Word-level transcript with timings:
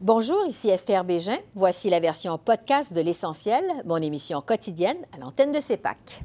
Bonjour, 0.00 0.46
ici 0.46 0.68
Esther 0.68 1.02
Bégin. 1.02 1.38
Voici 1.56 1.90
la 1.90 1.98
version 1.98 2.38
podcast 2.38 2.94
de 2.94 3.00
L'Essentiel, 3.00 3.64
mon 3.84 3.96
émission 3.96 4.40
quotidienne 4.40 4.96
à 5.12 5.18
l'antenne 5.18 5.50
de 5.50 5.58
CEPAC. 5.58 6.22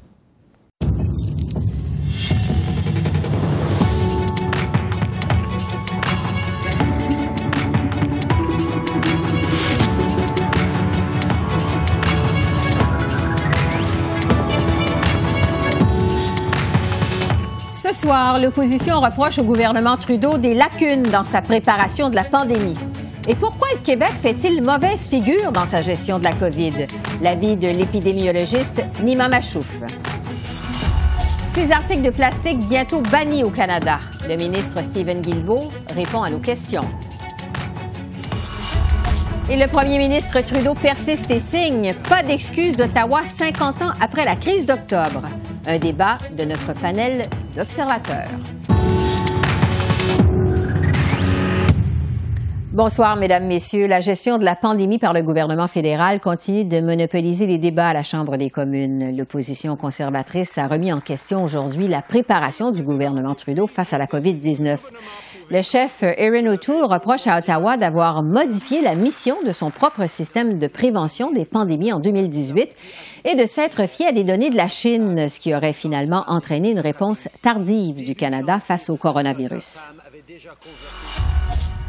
Ce 17.72 17.92
soir, 17.92 18.38
l'opposition 18.38 19.00
reproche 19.00 19.40
au 19.40 19.42
gouvernement 19.42 19.96
Trudeau 19.96 20.38
des 20.38 20.54
lacunes 20.54 21.02
dans 21.10 21.24
sa 21.24 21.42
préparation 21.42 22.08
de 22.08 22.14
la 22.14 22.22
pandémie. 22.22 22.78
Et 23.26 23.34
pourquoi 23.34 23.68
le 23.72 23.78
Québec 23.78 24.10
fait-il 24.20 24.62
mauvaise 24.62 25.08
figure 25.08 25.50
dans 25.50 25.64
sa 25.64 25.80
gestion 25.80 26.18
de 26.18 26.24
la 26.24 26.32
COVID? 26.32 26.86
L'avis 27.22 27.56
de 27.56 27.68
l'épidémiologiste 27.68 28.82
Nima 29.02 29.28
Machouf. 29.28 29.80
Six 31.42 31.72
articles 31.72 32.02
de 32.02 32.10
plastique 32.10 32.58
bientôt 32.68 33.00
bannis 33.00 33.42
au 33.42 33.50
Canada. 33.50 33.98
Le 34.28 34.36
ministre 34.36 34.82
Stephen 34.82 35.22
Guilbeault 35.22 35.70
répond 35.94 36.22
à 36.22 36.28
nos 36.28 36.38
questions. 36.38 36.84
Et 39.48 39.56
le 39.56 39.68
premier 39.68 39.96
ministre 39.96 40.40
Trudeau 40.40 40.74
persiste 40.74 41.30
et 41.30 41.38
signe 41.38 41.94
pas 42.08 42.22
d'excuses 42.22 42.76
d'Ottawa 42.76 43.24
50 43.24 43.82
ans 43.82 43.92
après 44.00 44.26
la 44.26 44.36
crise 44.36 44.66
d'octobre. 44.66 45.22
Un 45.66 45.78
débat 45.78 46.18
de 46.36 46.44
notre 46.44 46.74
panel 46.74 47.22
d'observateurs. 47.56 48.28
Bonsoir, 52.74 53.14
Mesdames, 53.14 53.46
Messieurs. 53.46 53.86
La 53.86 54.00
gestion 54.00 54.36
de 54.36 54.44
la 54.44 54.56
pandémie 54.56 54.98
par 54.98 55.12
le 55.12 55.22
gouvernement 55.22 55.68
fédéral 55.68 56.18
continue 56.18 56.64
de 56.64 56.80
monopoliser 56.80 57.46
les 57.46 57.56
débats 57.56 57.90
à 57.90 57.92
la 57.92 58.02
Chambre 58.02 58.36
des 58.36 58.50
communes. 58.50 59.16
L'opposition 59.16 59.76
conservatrice 59.76 60.58
a 60.58 60.66
remis 60.66 60.92
en 60.92 61.00
question 61.00 61.44
aujourd'hui 61.44 61.86
la 61.86 62.02
préparation 62.02 62.72
du 62.72 62.82
gouvernement 62.82 63.36
Trudeau 63.36 63.68
face 63.68 63.92
à 63.92 63.98
la 63.98 64.06
COVID-19. 64.06 64.78
Le 65.50 65.62
chef 65.62 66.02
Erin 66.02 66.52
O'Toole 66.52 66.82
reproche 66.82 67.28
à 67.28 67.38
Ottawa 67.38 67.76
d'avoir 67.76 68.24
modifié 68.24 68.82
la 68.82 68.96
mission 68.96 69.36
de 69.46 69.52
son 69.52 69.70
propre 69.70 70.06
système 70.08 70.58
de 70.58 70.66
prévention 70.66 71.30
des 71.30 71.44
pandémies 71.44 71.92
en 71.92 72.00
2018 72.00 72.74
et 73.24 73.36
de 73.36 73.46
s'être 73.46 73.88
fié 73.88 74.08
à 74.08 74.12
des 74.12 74.24
données 74.24 74.50
de 74.50 74.56
la 74.56 74.66
Chine, 74.66 75.28
ce 75.28 75.38
qui 75.38 75.54
aurait 75.54 75.74
finalement 75.74 76.24
entraîné 76.26 76.72
une 76.72 76.80
réponse 76.80 77.28
tardive 77.40 78.04
du 78.04 78.16
Canada 78.16 78.58
face 78.58 78.90
au 78.90 78.96
coronavirus. 78.96 79.82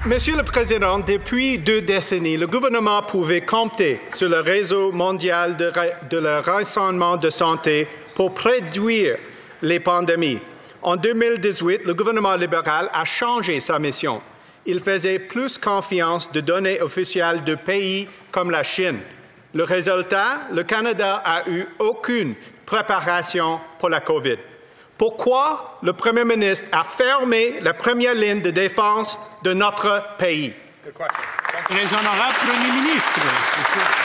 Monsieur 0.07 0.37
le 0.37 0.43
Président, 0.43 0.99
depuis 0.99 1.57
deux 1.57 1.81
décennies, 1.81 2.37
le 2.37 2.45
gouvernement 2.45 3.01
pouvait 3.01 3.41
compter 3.41 3.99
sur 4.13 4.29
le 4.29 4.39
réseau 4.39 4.91
mondial 4.91 5.57
de, 5.57 5.71
de 6.11 6.47
renseignement 6.47 7.17
de 7.17 7.31
santé 7.31 7.87
pour 8.13 8.31
prédire 8.35 9.17
les 9.63 9.79
pandémies. 9.79 10.39
En 10.83 10.95
2018, 10.95 11.85
le 11.85 11.95
gouvernement 11.95 12.35
libéral 12.35 12.87
a 12.93 13.03
changé 13.03 13.59
sa 13.59 13.79
mission. 13.79 14.21
Il 14.67 14.79
faisait 14.79 15.17
plus 15.17 15.57
confiance 15.57 16.31
de 16.31 16.39
données 16.39 16.79
officielles 16.81 17.43
de 17.43 17.55
pays 17.55 18.07
comme 18.31 18.51
la 18.51 18.61
Chine. 18.61 18.99
Le 19.55 19.63
résultat, 19.63 20.41
le 20.53 20.61
Canada 20.61 21.23
a 21.25 21.49
eu 21.49 21.65
aucune 21.79 22.35
préparation 22.63 23.59
pour 23.79 23.89
la 23.89 24.01
COVID. 24.01 24.37
Pourquoi 24.97 25.77
le 25.83 25.93
Premier 25.93 26.23
ministre 26.23 26.67
a 26.71 26.83
fermé 26.83 27.59
la 27.61 27.73
première 27.73 28.13
ligne 28.13 28.41
de 28.41 28.51
défense 28.51 29.19
de 29.43 29.53
notre 29.53 30.03
pays? 30.17 30.53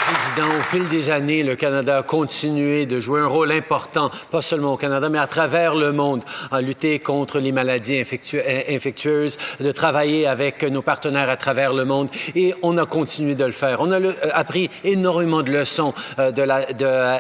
Président, 0.06 0.58
au 0.58 0.62
fil 0.62 0.88
des 0.88 1.10
années, 1.10 1.42
le 1.42 1.56
Canada 1.56 1.98
a 1.98 2.02
continué 2.02 2.86
de 2.86 3.00
jouer 3.00 3.20
un 3.20 3.26
rôle 3.26 3.52
important, 3.52 4.10
pas 4.30 4.40
seulement 4.40 4.72
au 4.72 4.76
Canada, 4.76 5.08
mais 5.08 5.18
à 5.18 5.26
travers 5.26 5.74
le 5.74 5.92
monde, 5.92 6.22
à 6.50 6.62
lutter 6.62 6.98
contre 6.98 7.38
les 7.38 7.52
maladies 7.52 7.98
infectieuses, 7.98 9.36
de 9.60 9.72
travailler 9.72 10.26
avec 10.26 10.62
nos 10.62 10.80
partenaires 10.80 11.28
à 11.28 11.36
travers 11.36 11.74
le 11.74 11.84
monde, 11.84 12.08
et 12.34 12.54
on 12.62 12.78
a 12.78 12.86
continué 12.86 13.34
de 13.34 13.44
le 13.44 13.52
faire. 13.52 13.80
On 13.80 13.90
a 13.90 14.00
euh, 14.00 14.12
appris 14.32 14.70
énormément 14.84 15.42
de 15.42 15.52
leçons 15.52 15.92
euh, 16.18 16.30
de 16.30 16.44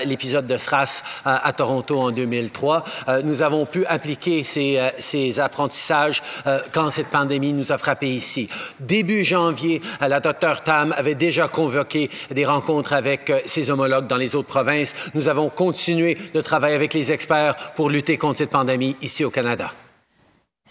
l'épisode 0.06 0.46
de, 0.46 0.56
SRAS 0.56 1.02
à, 1.24 1.52
Toronto 1.52 2.00
en 2.00 2.10
2003. 2.10 2.84
Euh, 3.08 3.22
nous 3.22 3.42
avons 3.42 3.66
pu 3.66 3.84
appliquer 3.86 4.42
ces, 4.42 4.80
ces 4.98 5.38
apprentissages 5.38 6.22
quand 6.72 6.90
cette 6.90 7.08
pandémie 7.08 7.52
nous 7.52 7.72
a 7.72 7.78
frappés 7.78 8.10
ici. 8.10 8.48
Début 8.80 9.24
janvier, 9.24 9.80
la 10.00 10.20
docteur 10.20 10.62
Tam 10.62 10.94
avait 10.96 11.14
déjà 11.14 11.48
convoqué 11.48 12.10
des 12.30 12.46
rencontres 12.46 12.69
avec 12.92 13.30
euh, 13.30 13.40
ses 13.46 13.70
homologues 13.70 14.06
dans 14.06 14.16
les 14.16 14.34
autres 14.34 14.48
provinces. 14.48 14.94
Nous 15.14 15.28
avons 15.28 15.48
continué 15.48 16.16
de 16.32 16.40
travailler 16.40 16.74
avec 16.74 16.94
les 16.94 17.12
experts 17.12 17.72
pour 17.74 17.90
lutter 17.90 18.16
contre 18.16 18.38
cette 18.38 18.50
pandémie 18.50 18.96
ici 19.02 19.24
au 19.24 19.30
Canada. 19.30 19.72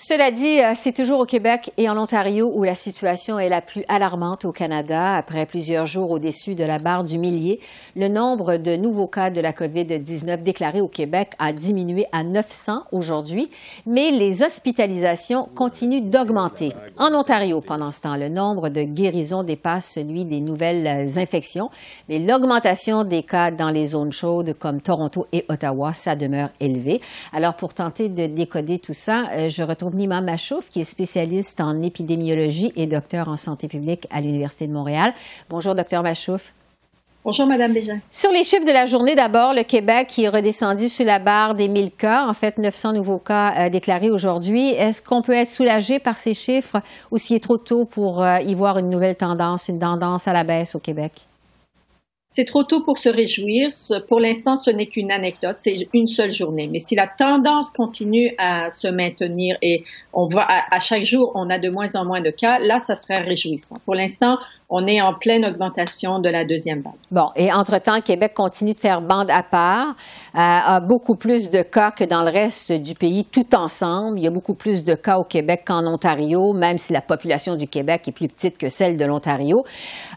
Cela 0.01 0.31
dit, 0.31 0.61
euh, 0.61 0.71
c'est 0.75 0.93
toujours 0.93 1.19
au 1.19 1.25
Québec 1.25 1.73
et 1.75 1.89
en 1.89 1.97
Ontario 1.97 2.49
où 2.53 2.63
la 2.63 2.73
situation 2.73 3.37
est 3.37 3.49
la 3.49 3.59
plus 3.59 3.83
alarmante 3.89 4.45
au 4.45 4.53
Canada. 4.53 5.15
Après 5.15 5.45
plusieurs 5.45 5.85
jours 5.85 6.11
au-dessus 6.11 6.55
de 6.55 6.63
la 6.63 6.77
barre 6.77 7.03
du 7.03 7.17
millier, 7.17 7.59
le 7.97 8.07
nombre 8.07 8.55
de 8.55 8.77
nouveaux 8.77 9.09
cas 9.09 9.29
de 9.29 9.41
la 9.41 9.51
COVID-19 9.51 10.41
déclarés 10.41 10.79
au 10.79 10.87
Québec 10.87 11.31
a 11.37 11.51
diminué 11.51 12.05
à 12.13 12.23
900 12.23 12.83
aujourd'hui, 12.93 13.51
mais 13.85 14.11
les 14.11 14.41
hospitalisations 14.41 15.49
continuent 15.53 16.09
d'augmenter. 16.09 16.71
En 16.97 17.13
Ontario, 17.13 17.59
pendant 17.59 17.91
ce 17.91 17.99
temps, 17.99 18.15
le 18.15 18.29
nombre 18.29 18.69
de 18.69 18.83
guérisons 18.83 19.43
dépasse 19.43 19.95
celui 19.95 20.23
des 20.23 20.39
nouvelles 20.39 21.19
infections, 21.19 21.71
mais 22.07 22.19
l'augmentation 22.19 23.03
des 23.03 23.23
cas 23.23 23.51
dans 23.51 23.69
les 23.69 23.83
zones 23.83 24.13
chaudes 24.13 24.53
comme 24.53 24.79
Toronto 24.79 25.27
et 25.33 25.43
Ottawa, 25.49 25.91
ça 25.91 26.15
demeure 26.15 26.51
élevé. 26.61 27.01
Alors, 27.33 27.55
pour 27.55 27.73
tenter 27.73 28.07
de 28.07 28.27
décoder 28.27 28.79
tout 28.79 28.93
ça, 28.93 29.25
euh, 29.33 29.49
je 29.49 29.61
retrouve 29.61 29.88
Nima 29.95 30.21
Machouf, 30.21 30.69
qui 30.69 30.81
est 30.81 30.85
spécialiste 30.85 31.61
en 31.61 31.81
épidémiologie 31.81 32.71
et 32.75 32.87
docteur 32.87 33.27
en 33.27 33.37
santé 33.37 33.67
publique 33.67 34.07
à 34.11 34.21
l'Université 34.21 34.67
de 34.67 34.73
Montréal. 34.73 35.13
Bonjour, 35.49 35.75
docteur 35.75 36.03
Machouf. 36.03 36.53
Bonjour, 37.25 37.47
Madame 37.47 37.73
Bégin. 37.73 37.99
Sur 38.09 38.31
les 38.31 38.45
chiffres 38.45 38.65
de 38.65 38.71
la 38.71 38.85
journée, 38.85 39.13
d'abord, 39.13 39.53
le 39.53 39.63
Québec 39.63 40.07
qui 40.07 40.23
est 40.23 40.29
redescendu 40.29 40.87
sous 40.87 41.03
la 41.03 41.19
barre 41.19 41.53
des 41.53 41.67
1000 41.67 41.91
cas, 41.91 42.25
en 42.25 42.33
fait 42.33 42.57
900 42.57 42.93
nouveaux 42.93 43.19
cas 43.19 43.53
euh, 43.65 43.69
déclarés 43.69 44.09
aujourd'hui. 44.09 44.69
Est-ce 44.69 45.01
qu'on 45.01 45.21
peut 45.21 45.33
être 45.33 45.49
soulagé 45.49 45.99
par 45.99 46.17
ces 46.17 46.33
chiffres 46.33 46.81
ou 47.11 47.17
s'il 47.17 47.35
est 47.35 47.39
trop 47.39 47.57
tôt 47.57 47.83
pour 47.83 48.23
euh, 48.23 48.39
y 48.39 48.55
voir 48.55 48.77
une 48.77 48.89
nouvelle 48.89 49.15
tendance, 49.15 49.67
une 49.67 49.79
tendance 49.79 50.29
à 50.29 50.33
la 50.33 50.45
baisse 50.45 50.75
au 50.75 50.79
Québec? 50.79 51.28
C'est 52.31 52.45
trop 52.45 52.61
tôt 52.61 52.81
pour 52.83 52.99
se 52.99 53.09
réjouir. 53.09 53.69
Pour 54.07 54.19
l'instant, 54.19 54.55
ce 54.55 54.69
n'est 54.69 54.85
qu'une 54.85 55.11
anecdote. 55.11 55.55
C'est 55.57 55.89
une 55.95 56.05
seule 56.05 56.29
journée. 56.29 56.69
Mais 56.71 56.77
si 56.77 56.93
la 56.93 57.07
tendance 57.07 57.71
continue 57.71 58.35
à 58.37 58.69
se 58.69 58.87
maintenir 58.87 59.57
et 59.63 59.81
on 60.13 60.27
voit 60.27 60.45
à, 60.47 60.79
chaque 60.79 61.03
jour, 61.03 61.31
on 61.33 61.49
a 61.49 61.57
de 61.57 61.69
moins 61.69 61.95
en 61.95 62.05
moins 62.05 62.21
de 62.21 62.29
cas, 62.29 62.59
là, 62.59 62.77
ça 62.77 62.93
serait 62.93 63.21
réjouissant. 63.21 63.77
Pour 63.83 63.95
l'instant, 63.95 64.37
on 64.69 64.85
est 64.85 65.01
en 65.01 65.15
pleine 65.15 65.43
augmentation 65.43 66.19
de 66.19 66.29
la 66.29 66.45
deuxième 66.45 66.81
vague. 66.81 66.93
Bon, 67.09 67.31
et 67.35 67.51
entre-temps, 67.51 67.99
Québec 68.01 68.33
continue 68.35 68.73
de 68.73 68.79
faire 68.79 69.01
bande 69.01 69.31
à 69.31 69.41
part, 69.41 69.95
euh, 70.35 70.39
a 70.39 70.79
beaucoup 70.81 71.15
plus 71.15 71.49
de 71.49 71.63
cas 71.63 71.89
que 71.89 72.03
dans 72.03 72.21
le 72.21 72.29
reste 72.29 72.71
du 72.73 72.93
pays 72.93 73.25
tout 73.25 73.55
ensemble. 73.55 74.19
Il 74.19 74.23
y 74.23 74.27
a 74.27 74.31
beaucoup 74.31 74.53
plus 74.53 74.83
de 74.83 74.93
cas 74.93 75.17
au 75.17 75.23
Québec 75.23 75.63
qu'en 75.65 75.87
Ontario, 75.87 76.53
même 76.53 76.77
si 76.77 76.93
la 76.93 77.01
population 77.01 77.55
du 77.55 77.67
Québec 77.67 78.07
est 78.07 78.11
plus 78.11 78.27
petite 78.27 78.59
que 78.59 78.69
celle 78.69 78.97
de 78.97 79.05
l'Ontario. 79.05 79.63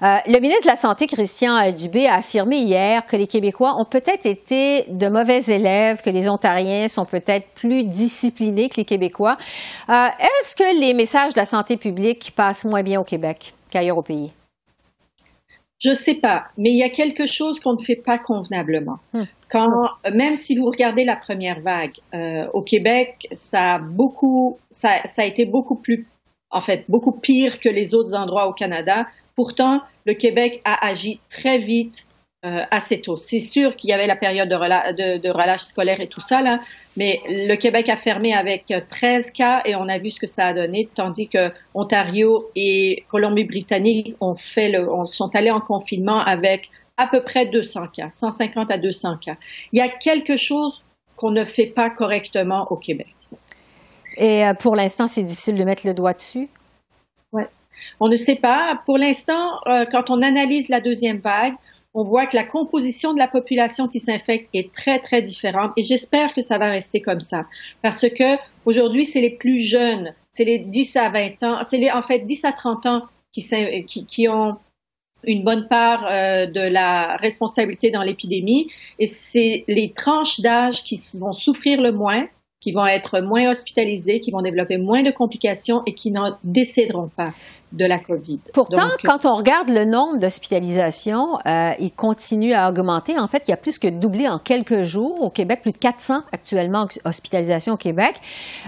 Euh, 0.03 0.17
le 0.27 0.39
ministre 0.41 0.65
de 0.65 0.69
la 0.69 0.77
Santé, 0.77 1.07
Christian 1.07 1.73
Dubé, 1.73 2.02
a 2.07 2.15
affirmé 2.15 2.59
hier 2.59 3.07
que 3.07 3.17
les 3.17 3.27
Québécois 3.27 3.77
ont 3.79 3.85
peut-être 3.85 4.27
été 4.27 4.85
de 4.89 5.09
mauvais 5.09 5.43
élèves, 5.43 6.03
que 6.03 6.11
les 6.11 6.29
Ontariens 6.29 6.89
sont 6.89 7.05
peut-être 7.05 7.49
plus 7.55 7.85
disciplinés 7.85 8.69
que 8.69 8.77
les 8.77 8.85
Québécois. 8.85 9.37
Euh, 9.89 10.07
est-ce 10.19 10.57
que 10.57 10.81
les 10.81 10.95
messages 10.95 11.35
de 11.35 11.39
la 11.39 11.45
santé 11.45 11.77
publique 11.77 12.33
passent 12.37 12.65
moins 12.65 12.83
bien 12.83 13.01
au 13.01 13.05
Québec 13.05 13.55
qu'ailleurs 13.71 13.99
au 13.99 14.03
pays? 14.03 14.33
Je 15.83 15.95
sais 15.95 16.15
pas, 16.15 16.45
mais 16.57 16.71
il 16.71 16.79
y 16.79 16.85
a 16.85 16.91
quelque 16.91 17.27
chose 17.27 17.59
qu'on 17.59 17.73
ne 17.73 17.83
fait 17.83 17.97
pas 17.97 18.17
convenablement. 18.17 18.99
Hmm. 19.13 19.25
Quand, 19.51 19.69
même 20.15 20.37
si 20.37 20.57
vous 20.57 20.67
regardez 20.67 21.05
la 21.05 21.17
première 21.17 21.61
vague 21.61 21.95
euh, 22.15 22.47
au 22.53 22.63
Québec, 22.63 23.27
ça 23.33 23.75
a 23.75 23.79
beaucoup, 23.79 24.59
ça, 24.71 24.91
ça 25.05 25.23
a 25.23 25.25
été 25.25 25.45
beaucoup 25.45 25.75
plus, 25.75 26.07
en 26.51 26.61
fait, 26.61 26.85
beaucoup 26.89 27.11
pire 27.11 27.59
que 27.59 27.69
les 27.69 27.95
autres 27.95 28.15
endroits 28.15 28.47
au 28.47 28.53
Canada. 28.53 29.07
Pourtant, 29.35 29.81
le 30.07 30.15
Québec 30.15 30.61
a 30.65 30.87
agi 30.87 31.21
très 31.29 31.59
vite, 31.59 32.07
euh, 32.45 32.65
assez 32.73 33.01
tôt. 33.01 33.15
C'est 33.15 33.39
sûr 33.39 33.77
qu'il 33.77 33.91
y 33.91 33.93
avait 33.93 34.09
la 34.09 34.17
période 34.17 34.49
de, 34.49 35.31
relâche 35.31 35.61
scolaire 35.61 36.01
et 36.01 36.09
tout 36.09 36.21
ça, 36.21 36.43
là, 36.43 36.59
mais 36.97 37.21
le 37.29 37.55
Québec 37.55 37.89
a 37.89 37.97
fermé 37.97 38.35
avec 38.35 38.73
13 38.89 39.31
cas 39.31 39.63
et 39.65 39.77
on 39.77 39.89
a 39.89 39.99
vu 39.99 40.11
ce 40.11 40.19
que 40.19 40.27
ça 40.27 40.47
a 40.47 40.53
donné, 40.53 40.89
tandis 40.93 41.29
que 41.29 41.53
Ontario 41.73 42.51
et 42.57 43.05
Colombie-Britannique 43.09 44.17
ont 44.21 44.35
fait 44.35 44.71
le, 44.71 44.89
sont 45.07 45.31
allés 45.37 45.53
en 45.53 45.61
confinement 45.61 46.21
avec 46.21 46.71
à 46.97 47.07
peu 47.07 47.23
près 47.23 47.47
200 47.47 47.87
cas, 47.97 48.11
150 48.11 48.73
à 48.73 48.77
200 48.77 49.19
cas. 49.25 49.37
Il 49.73 49.79
y 49.79 49.81
a 49.81 49.89
quelque 49.89 50.37
chose 50.37 50.81
qu'on 51.15 51.31
ne 51.31 51.45
fait 51.45 51.67
pas 51.67 51.91
correctement 51.91 52.67
au 52.71 52.77
Québec. 52.77 53.15
Et 54.17 54.45
euh, 54.45 54.55
pour 54.55 54.75
l'instant, 54.75 55.07
c'est 55.07 55.23
difficile 55.23 55.57
de 55.57 55.65
mettre 55.65 55.87
le 55.87 55.95
doigt 55.95 56.13
dessus? 56.13 56.49
Ouais. 57.33 57.49
On 58.01 58.09
ne 58.09 58.17
sait 58.17 58.37
pas. 58.37 58.81
Pour 58.87 58.99
l'instant, 58.99 59.61
euh, 59.67 59.85
quand 59.91 60.11
on 60.11 60.23
analyse 60.23 60.69
la 60.69 60.81
deuxième 60.81 61.19
vague, 61.19 61.55
on 61.95 62.05
voit 62.05 62.27
que 62.27 62.37
la 62.37 62.45
composition 62.45 63.13
de 63.13 63.19
la 63.19 63.29
population 63.29 63.87
qui 63.89 63.99
s'infecte 63.99 64.49
est 64.55 64.73
très, 64.73 64.99
très 64.99 65.21
différente. 65.21 65.73
Et 65.77 65.83
j'espère 65.83 66.35
que 66.35 66.41
ça 66.41 66.59
va 66.59 66.71
rester 66.71 67.01
comme 67.01 67.21
ça. 67.21 67.45
Parce 67.83 68.09
que 68.09 68.37
aujourd'hui, 68.65 69.05
c'est 69.05 69.21
les 69.21 69.31
plus 69.31 69.61
jeunes, 69.61 70.15
c'est 70.31 70.45
les 70.45 70.59
10 70.59 70.97
à 70.97 71.11
20 71.11 71.43
ans, 71.43 71.63
c'est 71.63 71.79
les, 71.79 71.91
en 71.91 72.03
fait, 72.03 72.21
10 72.21 72.45
à 72.45 72.53
30 72.53 72.87
ans 72.87 73.03
qui, 73.33 74.29
ont 74.29 74.57
une 75.25 75.45
bonne 75.45 75.69
part 75.69 76.07
euh, 76.11 76.47
de 76.47 76.61
la 76.61 77.17
responsabilité 77.17 77.91
dans 77.91 78.03
l'épidémie. 78.03 78.69
Et 78.99 79.07
c'est 79.07 79.65
les 79.69 79.93
tranches 79.93 80.41
d'âge 80.41 80.85
qui 80.85 80.99
vont 81.21 81.33
souffrir 81.33 81.81
le 81.83 81.93
moins, 81.93 82.27
qui 82.61 82.73
vont 82.73 82.87
être 82.87 83.21
moins 83.21 83.51
hospitalisés, 83.51 84.21
qui 84.21 84.31
vont 84.31 84.43
développer 84.43 84.79
moins 84.79 85.03
de 85.03 85.11
complications 85.11 85.83
et 85.87 85.95
qui 85.95 86.11
n'en 86.11 86.39
décéderont 86.43 87.11
pas 87.15 87.33
de 87.73 87.87
la 87.87 87.99
COVID. 87.99 88.41
Pourtant, 88.53 88.89
quand 89.05 89.25
on 89.25 89.35
regarde 89.35 89.69
le 89.69 89.85
nombre 89.85 90.19
d'hospitalisations, 90.19 91.39
euh, 91.47 91.71
il 91.79 91.93
continue 91.93 92.53
à 92.53 92.69
augmenter. 92.69 93.19
En 93.19 93.29
fait, 93.29 93.45
il 93.49 93.51
y 93.51 93.55
a 93.55 93.57
plus 93.57 93.79
que 93.79 93.89
doublé 93.89 94.29
en 94.29 94.39
quelques 94.39 94.83
jours 94.83 95.23
au 95.23 95.31
Québec, 95.31 95.61
plus 95.63 95.73
de 95.73 95.79
400 95.79 96.23
actuellement 96.33 96.87
hospitalisations 97.05 97.75
au 97.75 97.77
Québec. 97.79 98.15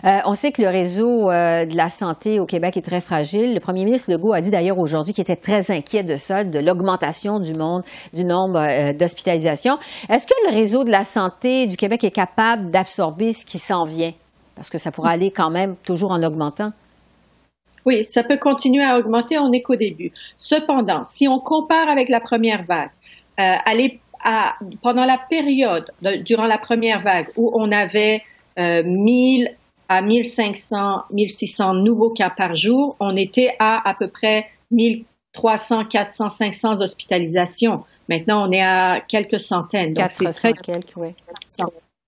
Euh, 0.04 0.18
on 0.24 0.34
sait 0.34 0.52
que 0.52 0.62
le 0.62 0.68
réseau 0.68 1.30
euh, 1.30 1.66
de 1.66 1.76
la 1.76 1.88
santé 1.88 2.40
au 2.40 2.46
Québec 2.46 2.76
est 2.76 2.82
très 2.82 3.00
fragile. 3.00 3.54
Le 3.54 3.60
premier 3.60 3.84
ministre 3.84 4.10
Legault 4.10 4.32
a 4.32 4.40
dit 4.40 4.50
d'ailleurs 4.50 4.78
aujourd'hui 4.78 5.12
qu'il 5.12 5.22
était 5.22 5.36
très 5.36 5.70
inquiet 5.70 6.02
de 6.02 6.16
ça, 6.16 6.44
de 6.44 6.58
l'augmentation 6.58 7.38
du, 7.40 7.54
monde, 7.54 7.82
du 8.14 8.24
nombre 8.24 8.92
d'hospitalisations. 8.92 9.78
Est-ce 10.08 10.26
que 10.26 10.34
le 10.48 10.54
réseau 10.54 10.84
de 10.84 10.90
la 10.90 11.04
santé 11.04 11.66
du 11.66 11.76
Québec 11.76 12.04
est 12.04 12.10
capable 12.10 12.70
d'absorber 12.70 13.32
ce 13.32 13.44
qui 13.44 13.58
s'en 13.58 13.84
vient? 13.84 14.12
Parce 14.54 14.70
que 14.70 14.78
ça 14.78 14.92
pourra 14.92 15.10
aller 15.10 15.30
quand 15.30 15.50
même 15.50 15.76
toujours 15.84 16.12
en 16.12 16.22
augmentant. 16.22 16.72
Oui, 17.84 18.04
ça 18.04 18.22
peut 18.22 18.38
continuer 18.38 18.84
à 18.84 18.98
augmenter, 18.98 19.38
on 19.38 19.50
n'est 19.50 19.62
qu'au 19.62 19.76
début. 19.76 20.12
Cependant, 20.36 21.04
si 21.04 21.28
on 21.28 21.38
compare 21.38 21.88
avec 21.88 22.08
la 22.08 22.20
première 22.20 22.64
vague, 22.64 22.90
euh, 23.40 23.56
à, 24.24 24.56
pendant 24.82 25.04
la 25.04 25.18
période, 25.18 25.90
durant 26.24 26.46
la 26.46 26.58
première 26.58 27.00
vague, 27.00 27.28
où 27.36 27.50
on 27.54 27.70
avait 27.70 28.22
euh, 28.58 28.82
1000 28.84 29.54
à 29.88 30.00
1500, 30.00 31.02
1600 31.12 31.74
nouveaux 31.74 32.10
cas 32.10 32.30
par 32.30 32.54
jour, 32.54 32.96
on 33.00 33.16
était 33.16 33.54
à 33.58 33.86
à 33.86 33.94
peu 33.94 34.08
près 34.08 34.46
1300, 34.70 35.84
400, 35.84 36.30
500 36.30 36.80
hospitalisations. 36.80 37.84
Maintenant, 38.08 38.48
on 38.48 38.52
est 38.52 38.62
à 38.62 39.02
quelques 39.06 39.40
centaines. 39.40 39.92
Donc, 39.92 40.10
c'est 40.10 40.30
très, 40.30 40.52
quelques, 40.54 40.96
oui. 40.96 41.10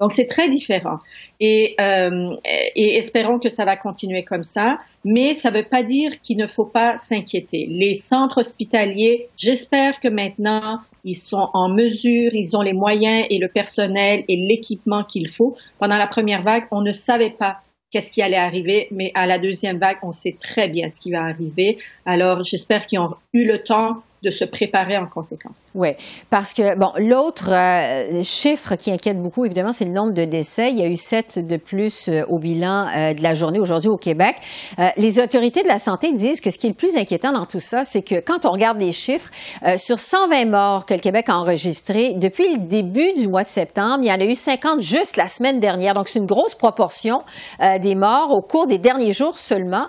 Donc 0.00 0.12
c'est 0.12 0.26
très 0.26 0.50
différent 0.50 0.98
et, 1.40 1.74
euh, 1.80 2.36
et, 2.74 2.96
espérons 2.96 3.38
que 3.38 3.48
ça 3.48 3.64
va 3.64 3.76
continuer 3.76 4.24
comme 4.24 4.42
ça. 4.42 4.76
Mais 5.04 5.32
ça 5.32 5.50
ne 5.50 5.56
veut 5.58 5.64
pas 5.64 5.82
dire 5.82 6.20
qu'il 6.20 6.36
ne 6.36 6.46
faut 6.46 6.66
pas 6.66 6.96
s'inquiéter. 6.98 7.66
Les 7.70 7.94
centres 7.94 8.38
hospitaliers, 8.38 9.28
j'espère 9.36 9.98
que 10.00 10.08
maintenant 10.08 10.78
ils 11.04 11.14
sont 11.14 11.48
en 11.54 11.68
mesure, 11.68 12.34
ils 12.34 12.56
ont 12.56 12.62
les 12.62 12.74
moyens 12.74 13.26
et 13.30 13.38
le 13.38 13.48
personnel 13.48 14.24
et 14.28 14.36
l'équipement 14.36 15.04
qu'il 15.04 15.28
faut. 15.28 15.56
Pendant 15.78 15.96
la 15.96 16.06
première 16.06 16.42
vague, 16.42 16.64
on 16.70 16.82
ne 16.82 16.92
savait 16.92 17.30
pas 17.30 17.60
qu'est-ce 17.90 18.10
qui 18.10 18.20
allait 18.20 18.36
arriver, 18.36 18.88
mais 18.90 19.12
à 19.14 19.26
la 19.26 19.38
deuxième 19.38 19.78
vague, 19.78 19.98
on 20.02 20.12
sait 20.12 20.36
très 20.38 20.68
bien 20.68 20.90
ce 20.90 21.00
qui 21.00 21.12
va 21.12 21.22
arriver. 21.22 21.78
Alors 22.04 22.42
j'espère 22.42 22.86
qu'ils 22.86 22.98
ont 22.98 23.14
eu 23.32 23.46
le 23.46 23.62
temps 23.62 24.02
de 24.26 24.30
se 24.32 24.44
préparer 24.44 24.96
en 24.96 25.06
conséquence. 25.06 25.70
Oui, 25.74 25.90
parce 26.30 26.52
que, 26.52 26.76
bon, 26.76 26.90
l'autre 26.98 27.52
euh, 27.52 28.24
chiffre 28.24 28.74
qui 28.74 28.90
inquiète 28.90 29.22
beaucoup, 29.22 29.44
évidemment, 29.44 29.70
c'est 29.70 29.84
le 29.84 29.92
nombre 29.92 30.12
de 30.12 30.24
décès. 30.24 30.72
Il 30.72 30.78
y 30.78 30.82
a 30.82 30.88
eu 30.88 30.96
sept 30.96 31.38
de 31.38 31.56
plus 31.56 32.08
euh, 32.08 32.24
au 32.28 32.40
bilan 32.40 32.88
euh, 32.88 33.14
de 33.14 33.22
la 33.22 33.34
journée 33.34 33.60
aujourd'hui 33.60 33.88
au 33.88 33.96
Québec. 33.96 34.34
les 34.96 35.20
autorités 35.20 35.62
de 35.62 35.68
la 35.68 35.78
santé 35.78 36.12
disent 36.12 36.40
que 36.40 36.50
ce 36.50 36.58
qui 36.58 36.66
est 36.66 36.70
le 36.70 36.74
plus 36.74 36.96
inquiétant 36.96 37.32
dans 37.32 37.46
tout 37.46 37.60
ça, 37.60 37.84
c'est 37.84 38.02
que 38.02 38.20
quand 38.20 38.44
on 38.46 38.50
regarde 38.50 38.80
les 38.80 38.92
chiffres, 38.92 39.30
sur 39.76 40.00
120 40.00 40.46
morts 40.46 40.86
que 40.86 40.94
le 40.94 41.00
Québec 41.00 41.28
a 41.28 41.36
enregistrés, 41.36 42.14
depuis 42.14 42.52
le 42.54 42.58
début 42.58 43.12
du 43.14 43.28
mois 43.28 43.44
de 43.44 43.48
septembre, 43.48 43.98
il 44.02 44.08
y 44.08 44.12
en 44.12 44.20
a 44.20 44.24
eu 44.24 44.34
50 44.34 44.80
juste 44.80 45.16
la 45.16 45.28
semaine 45.28 45.60
dernière. 45.60 45.94
Donc, 45.94 46.08
c'est 46.08 46.18
une 46.18 46.26
grosse 46.26 46.54
proportion 46.54 47.22
des 47.80 47.94
morts 47.94 48.30
au 48.32 48.42
cours 48.42 48.66
des 48.66 48.78
derniers 48.78 49.12
jours 49.12 49.38
seulement. 49.38 49.86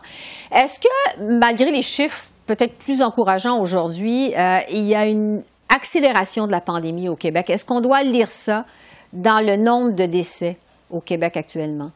Est-ce 0.54 0.80
que, 0.80 1.39
malgré 1.39 1.72
les 1.72 1.81
chiffres 1.81 2.30
peut-être 2.48 2.78
plus 2.78 3.02
encourageant 3.02 3.62
aujourd'hui. 3.62 4.34
Euh, 4.36 4.60
il 4.72 4.86
y 4.86 4.96
a 4.96 5.08
une 5.08 5.44
accélération 5.70 6.48
de 6.48 6.52
la 6.52 6.62
pandémie 6.62 7.10
au 7.10 7.16
Québec. 7.16 7.50
Est-ce 7.50 7.66
qu'on 7.66 7.82
doit 7.82 8.04
lire 8.04 8.32
ça 8.32 8.66
dans 9.14 9.46
le 9.46 9.58
nombre 9.58 9.92
de 9.92 10.06
décès 10.06 10.58
au 10.90 11.02
Québec 11.02 11.38
actuellement? 11.38 11.92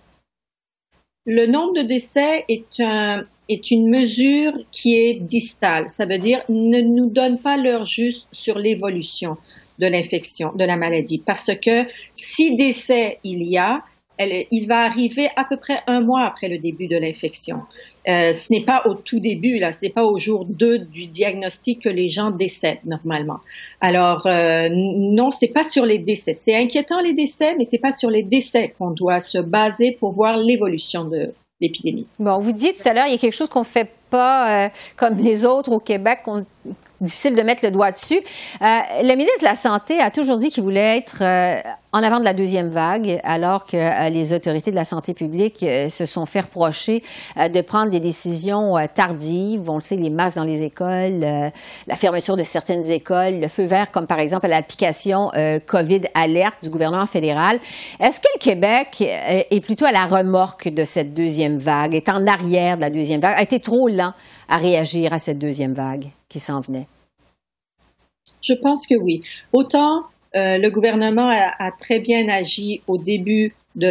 Le 1.26 1.46
nombre 1.46 1.74
de 1.82 1.82
décès 1.82 2.46
est, 2.50 2.80
un, 2.80 3.24
est 3.48 3.72
une 3.72 3.90
mesure 3.90 4.54
qui 4.72 4.98
est 4.98 5.14
distale. 5.14 5.88
Ça 5.88 6.06
veut 6.06 6.18
dire 6.18 6.42
ne 6.50 6.82
nous 6.82 7.10
donne 7.10 7.40
pas 7.40 7.58
l'heure 7.58 7.86
juste 7.86 8.28
sur 8.32 8.58
l'évolution 8.58 9.38
de 9.80 9.88
l'infection, 9.88 10.52
de 10.56 10.64
la 10.66 10.78
maladie. 10.78 11.22
Parce 11.26 11.52
que 11.56 11.86
si 12.14 12.56
décès 12.56 13.20
il 13.24 13.48
y 13.48 13.58
a, 13.58 13.84
il 14.52 14.68
va 14.68 14.84
arriver 14.84 15.30
à 15.36 15.46
peu 15.46 15.58
près 15.58 15.80
un 15.88 16.02
mois 16.02 16.26
après 16.26 16.48
le 16.48 16.58
début 16.58 16.88
de 16.88 16.98
l'infection. 16.98 17.62
Euh, 18.08 18.34
ce 18.34 18.52
n'est 18.52 18.64
pas 18.64 18.82
au 18.86 18.96
tout 18.96 19.20
début, 19.20 19.60
là, 19.60 19.72
ce 19.72 19.86
n'est 19.86 19.92
pas 19.92 20.06
au 20.06 20.18
jour 20.18 20.46
2 20.46 20.80
du 20.80 21.06
diagnostic 21.06 21.84
que 21.84 21.90
les 21.90 22.08
gens 22.08 22.32
décèdent 22.32 22.84
normalement. 22.86 23.40
Alors 23.80 24.26
euh, 24.26 24.70
non, 24.72 25.30
c'est 25.30 25.50
pas 25.50 25.64
sur 25.64 25.86
les 25.86 26.00
décès. 26.00 26.34
C'est 26.34 26.56
inquiétant 26.56 27.00
les 27.02 27.14
décès, 27.14 27.56
mais 27.58 27.64
c'est 27.64 27.78
pas 27.78 27.92
sur 27.92 28.10
les 28.10 28.24
décès 28.24 28.74
qu'on 28.78 28.92
doit 28.92 29.20
se 29.20 29.38
baser 29.38 29.92
pour 30.00 30.14
voir 30.14 30.38
l'évolution 30.38 31.06
de 31.06 31.34
l'épidémie. 31.60 32.08
Bon, 32.20 32.40
vous 32.40 32.52
disiez 32.52 32.74
tout 32.74 32.88
à 32.88 32.94
l'heure, 32.94 33.06
il 33.08 33.12
y 33.12 33.16
a 33.16 33.20
quelque 33.20 33.36
chose 33.36 33.50
qu'on 33.50 33.64
fait 33.64 33.90
pas 34.10 34.66
euh, 34.66 34.70
comme 34.98 35.18
les 35.18 35.46
autres 35.46 35.72
au 35.72 35.80
Québec, 35.80 36.20
difficile 37.02 37.36
de 37.36 37.42
mettre 37.42 37.66
le 37.66 37.72
doigt 37.72 37.92
dessus. 37.92 38.20
Euh, 38.62 38.66
le 39.02 39.16
ministre 39.16 39.42
de 39.42 39.46
la 39.46 39.56
Santé 39.56 40.00
a 40.00 40.12
toujours 40.12 40.38
dit 40.38 40.50
qu'il 40.50 40.64
voulait 40.64 40.98
être 40.98 41.22
euh, 41.22 41.60
en 41.94 42.04
avant 42.04 42.20
de 42.20 42.26
la 42.26 42.34
deuxième 42.34 42.70
vague, 42.70 43.20
alors 43.24 43.66
que 43.66 43.76
euh, 43.76 44.10
les 44.10 44.34
autorités 44.34 44.72
de 44.72 44.76
la 44.76 44.86
santé 44.86 45.14
publique 45.14 45.62
euh, 45.64 45.90
se 45.90 46.06
sont 46.06 46.26
fait 46.26 46.42
reprocher 46.42 47.04
euh, 47.38 47.50
de 47.50 47.62
prendre 47.62 47.92
des 47.92 48.00
décisions 48.00 48.76
tardives. 48.94 49.70
On 49.70 49.76
le 49.76 49.82
sait, 49.82 49.98
les 49.98 50.10
masques 50.10 50.38
dans 50.38 50.44
les 50.44 50.64
écoles, 50.64 51.20
la 51.88 51.96
fermeture 51.96 52.38
de 52.38 52.44
certaines 52.44 52.90
écoles, 52.90 53.40
le 53.40 53.48
feu 53.48 53.64
vert, 53.64 53.92
comme 53.92 54.08
par 54.08 54.20
exemple 54.20 54.48
l'application 54.48 55.30
COVID 55.68 56.02
Alerte 56.14 56.64
du 56.64 56.70
gouvernement 56.70 57.06
fédéral. 57.06 57.60
Est-ce 58.00 58.20
que 58.20 58.28
le 58.36 58.40
Québec 58.40 59.02
est 59.02 59.64
plutôt 59.64 59.86
à 59.86 59.92
la 59.92 60.06
remorque 60.06 60.70
de 60.70 60.84
cette 60.84 61.14
deuxième 61.14 61.58
vague, 61.58 61.96
est 61.96 62.10
en 62.10 62.26
arrière 62.28 62.78
de 62.78 62.82
la 62.82 62.90
deuxième 62.90 63.22
vague, 63.22 63.38
a 63.38 63.42
été 63.42 63.60
trop 63.60 63.88
lent 63.88 64.14
à 64.50 64.58
réagir 64.58 65.14
à 65.14 65.20
cette 65.20 65.40
deuxième 65.40 65.74
vague? 65.74 66.06
Qui 66.32 66.40
s'en 66.40 66.62
venait? 66.62 66.88
Je 68.42 68.54
pense 68.54 68.88
que 68.88 68.96
oui. 68.96 69.22
Autant 69.52 70.04
euh, 70.36 70.58
le 70.58 70.70
gouvernement 70.70 71.28
a, 71.28 71.72
très 71.72 72.00
bien 72.00 72.30
agi 72.30 72.82
au 72.88 72.98
début 72.98 73.54
de 73.76 73.88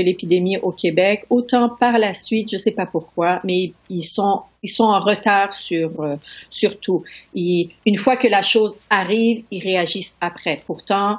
l'épidémie 0.00 0.58
au 0.58 0.70
Québec, 0.70 1.24
autant 1.28 1.68
par 1.68 1.98
la 1.98 2.14
suite, 2.14 2.50
je 2.50 2.56
ne 2.56 2.60
sais 2.60 2.70
pas 2.72 2.86
pourquoi, 2.86 3.40
mais 3.44 3.72
ils 3.88 4.04
sont 4.04 4.44
en 4.80 5.00
retard 5.00 5.54
sur 5.54 6.00
euh, 6.00 6.16
sur 6.50 6.78
tout. 6.80 7.04
une 7.34 7.96
fois 7.96 8.16
que 8.16 8.28
la 8.28 8.42
chose 8.42 8.76
arrive, 8.90 9.44
ils 9.50 9.62
réagissent 9.62 10.18
après. 10.20 10.60
Pourtant, 10.66 11.18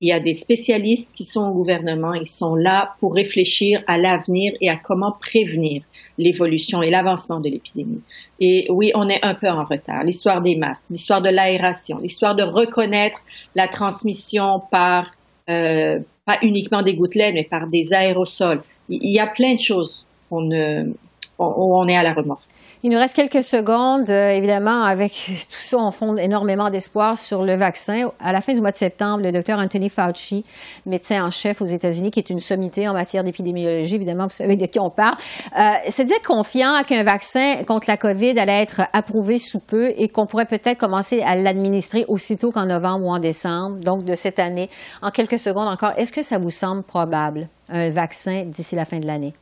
il 0.00 0.08
y 0.08 0.12
a 0.12 0.20
des 0.20 0.34
spécialistes 0.34 1.12
qui 1.14 1.24
sont 1.24 1.46
au 1.48 1.52
gouvernement, 1.52 2.12
ils 2.12 2.28
sont 2.28 2.54
là 2.54 2.94
pour 3.00 3.14
réfléchir 3.14 3.82
à 3.86 3.96
l'avenir 3.96 4.52
et 4.60 4.68
à 4.68 4.76
comment 4.76 5.12
prévenir 5.12 5.82
l'évolution 6.18 6.82
et 6.82 6.90
l'avancement 6.90 7.40
de 7.40 7.48
l'épidémie. 7.48 8.02
Et 8.38 8.66
oui, 8.70 8.92
on 8.94 9.08
est 9.08 9.24
un 9.24 9.34
peu 9.34 9.48
en 9.48 9.64
retard. 9.64 10.04
L'histoire 10.04 10.42
des 10.42 10.56
masques, 10.56 10.88
l'histoire 10.90 11.22
de 11.22 11.30
l'aération, 11.30 11.98
l'histoire 11.98 12.34
de 12.34 12.42
reconnaître 12.42 13.20
la 13.54 13.68
transmission 13.68 14.60
par 14.70 15.14
euh, 15.48 16.00
pas 16.26 16.38
uniquement 16.42 16.82
des 16.82 16.94
gouttelettes, 16.94 17.34
mais 17.34 17.44
par 17.44 17.66
des 17.68 17.94
aérosols. 17.94 18.62
Il 18.88 19.12
y 19.12 19.20
a 19.20 19.26
plein 19.26 19.54
de 19.54 19.60
choses 19.60 20.04
où 20.30 20.40
on, 20.40 20.94
on 21.38 21.88
est 21.88 21.96
à 21.96 22.02
la 22.02 22.12
remorque. 22.12 22.42
Il 22.86 22.92
nous 22.92 23.00
reste 23.00 23.16
quelques 23.16 23.42
secondes. 23.42 24.08
Euh, 24.10 24.30
évidemment, 24.30 24.84
avec 24.84 25.10
tout 25.48 25.60
ça, 25.60 25.76
on 25.76 25.90
fonde 25.90 26.20
énormément 26.20 26.70
d'espoir 26.70 27.18
sur 27.18 27.42
le 27.42 27.56
vaccin. 27.56 28.12
À 28.20 28.30
la 28.30 28.40
fin 28.40 28.54
du 28.54 28.60
mois 28.60 28.70
de 28.70 28.76
septembre, 28.76 29.24
le 29.24 29.32
docteur 29.32 29.58
Anthony 29.58 29.88
Fauci, 29.88 30.44
médecin 30.86 31.26
en 31.26 31.32
chef 31.32 31.60
aux 31.60 31.64
États-Unis, 31.64 32.12
qui 32.12 32.20
est 32.20 32.30
une 32.30 32.38
sommité 32.38 32.86
en 32.86 32.92
matière 32.92 33.24
d'épidémiologie, 33.24 33.96
évidemment, 33.96 34.28
vous 34.28 34.34
savez 34.34 34.54
de 34.54 34.66
qui 34.66 34.78
on 34.78 34.90
parle, 34.90 35.16
euh, 35.58 35.90
se 35.90 36.24
confiant 36.24 36.80
qu'un 36.86 37.02
vaccin 37.02 37.64
contre 37.66 37.90
la 37.90 37.96
COVID 37.96 38.38
allait 38.38 38.62
être 38.62 38.82
approuvé 38.92 39.40
sous 39.40 39.66
peu 39.66 39.92
et 39.96 40.08
qu'on 40.08 40.26
pourrait 40.26 40.46
peut-être 40.46 40.78
commencer 40.78 41.22
à 41.22 41.34
l'administrer 41.34 42.04
aussitôt 42.06 42.52
qu'en 42.52 42.66
novembre 42.66 43.06
ou 43.06 43.10
en 43.10 43.18
décembre, 43.18 43.80
donc 43.80 44.04
de 44.04 44.14
cette 44.14 44.38
année. 44.38 44.70
En 45.02 45.10
quelques 45.10 45.40
secondes 45.40 45.66
encore, 45.66 45.94
est-ce 45.96 46.12
que 46.12 46.22
ça 46.22 46.38
vous 46.38 46.50
semble 46.50 46.84
probable, 46.84 47.48
un 47.68 47.90
vaccin 47.90 48.44
d'ici 48.44 48.76
la 48.76 48.84
fin 48.84 49.00
de 49.00 49.08
l'année? 49.08 49.34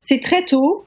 C'est 0.00 0.20
très 0.20 0.42
tôt. 0.46 0.86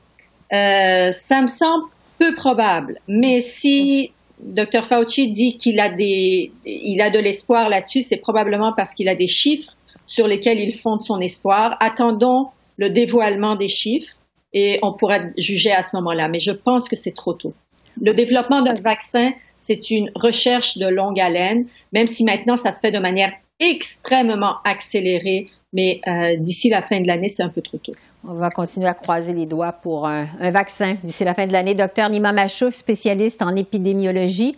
Euh, 0.53 1.11
ça 1.11 1.41
me 1.41 1.47
semble 1.47 1.85
peu 2.19 2.35
probable. 2.35 2.99
Mais 3.07 3.41
si 3.41 4.11
Dr 4.39 4.85
Fauci 4.87 5.31
dit 5.31 5.57
qu'il 5.57 5.79
a 5.79 5.89
des, 5.89 6.51
il 6.65 7.01
a 7.01 7.09
de 7.09 7.19
l'espoir 7.19 7.69
là-dessus, 7.69 8.01
c'est 8.01 8.17
probablement 8.17 8.73
parce 8.75 8.93
qu'il 8.93 9.09
a 9.09 9.15
des 9.15 9.27
chiffres 9.27 9.75
sur 10.05 10.27
lesquels 10.27 10.59
il 10.59 10.73
fonde 10.73 11.01
son 11.01 11.19
espoir. 11.19 11.77
Attendons 11.79 12.47
le 12.77 12.89
dévoilement 12.89 13.55
des 13.55 13.67
chiffres 13.67 14.13
et 14.53 14.79
on 14.81 14.93
pourra 14.93 15.19
juger 15.37 15.71
à 15.71 15.83
ce 15.83 15.95
moment-là. 15.97 16.29
Mais 16.29 16.39
je 16.39 16.51
pense 16.51 16.87
que 16.87 16.95
c'est 16.95 17.15
trop 17.15 17.33
tôt. 17.33 17.53
Le 17.99 18.13
développement 18.13 18.61
d'un 18.61 18.75
vaccin, 18.75 19.31
c'est 19.57 19.89
une 19.89 20.11
recherche 20.15 20.77
de 20.77 20.87
longue 20.87 21.19
haleine, 21.19 21.65
même 21.91 22.07
si 22.07 22.23
maintenant 22.23 22.55
ça 22.55 22.71
se 22.71 22.79
fait 22.79 22.91
de 22.91 22.99
manière 22.99 23.33
extrêmement 23.59 24.57
accélérée, 24.63 25.49
mais 25.73 25.99
euh, 26.07 26.35
d'ici 26.37 26.69
la 26.69 26.81
fin 26.83 27.01
de 27.01 27.07
l'année, 27.07 27.29
c'est 27.29 27.43
un 27.43 27.49
peu 27.49 27.61
trop 27.61 27.77
tôt. 27.77 27.91
On 28.29 28.33
va 28.33 28.49
continuer 28.49 28.87
à 28.87 28.93
croiser 28.93 29.33
les 29.33 29.45
doigts 29.45 29.71
pour 29.71 30.05
un, 30.05 30.25
vaccin 30.51 30.97
d'ici 31.01 31.23
la 31.23 31.33
fin 31.33 31.47
de 31.47 31.53
l'année. 31.53 31.75
Docteur 31.75 32.09
Nima 32.09 32.33
Machouf, 32.33 32.73
spécialiste 32.73 33.41
en 33.41 33.55
épidémiologie 33.55 34.57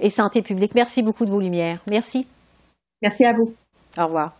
et 0.00 0.08
santé 0.08 0.40
publique. 0.40 0.74
Merci 0.74 1.02
beaucoup 1.02 1.26
de 1.26 1.30
vos 1.30 1.40
lumières. 1.40 1.80
Merci. 1.88 2.26
Merci 3.02 3.26
à 3.26 3.34
vous. 3.34 3.52
Au 3.98 4.06
revoir. 4.06 4.39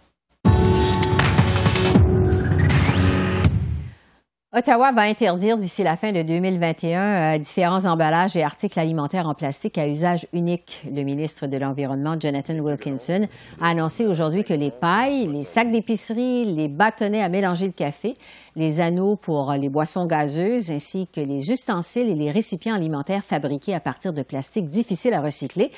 Ottawa 4.52 4.90
va 4.90 5.02
interdire 5.02 5.56
d'ici 5.56 5.84
la 5.84 5.96
fin 5.96 6.10
de 6.10 6.22
2021 6.22 7.00
euh, 7.36 7.38
différents 7.38 7.86
emballages 7.86 8.36
et 8.36 8.42
articles 8.42 8.80
alimentaires 8.80 9.28
en 9.28 9.34
plastique 9.34 9.78
à 9.78 9.86
usage 9.86 10.26
unique. 10.32 10.82
Le 10.92 11.04
ministre 11.04 11.46
de 11.46 11.56
l'Environnement, 11.56 12.16
Jonathan 12.18 12.54
Wilkinson, 12.54 13.28
a 13.60 13.68
annoncé 13.68 14.08
aujourd'hui 14.08 14.42
que 14.42 14.52
les 14.52 14.72
pailles, 14.72 15.28
les 15.28 15.44
sacs 15.44 15.70
d'épicerie, 15.70 16.46
les 16.46 16.66
bâtonnets 16.66 17.22
à 17.22 17.28
mélanger 17.28 17.66
le 17.66 17.72
café, 17.72 18.16
les 18.56 18.80
anneaux 18.80 19.14
pour 19.14 19.52
les 19.52 19.68
boissons 19.68 20.06
gazeuses 20.06 20.72
ainsi 20.72 21.06
que 21.06 21.20
les 21.20 21.52
ustensiles 21.52 22.08
et 22.08 22.16
les 22.16 22.32
récipients 22.32 22.74
alimentaires 22.74 23.22
fabriqués 23.22 23.76
à 23.76 23.80
partir 23.80 24.12
de 24.12 24.22
plastique 24.22 24.68
difficile 24.68 25.14
à 25.14 25.20
recycler 25.20 25.70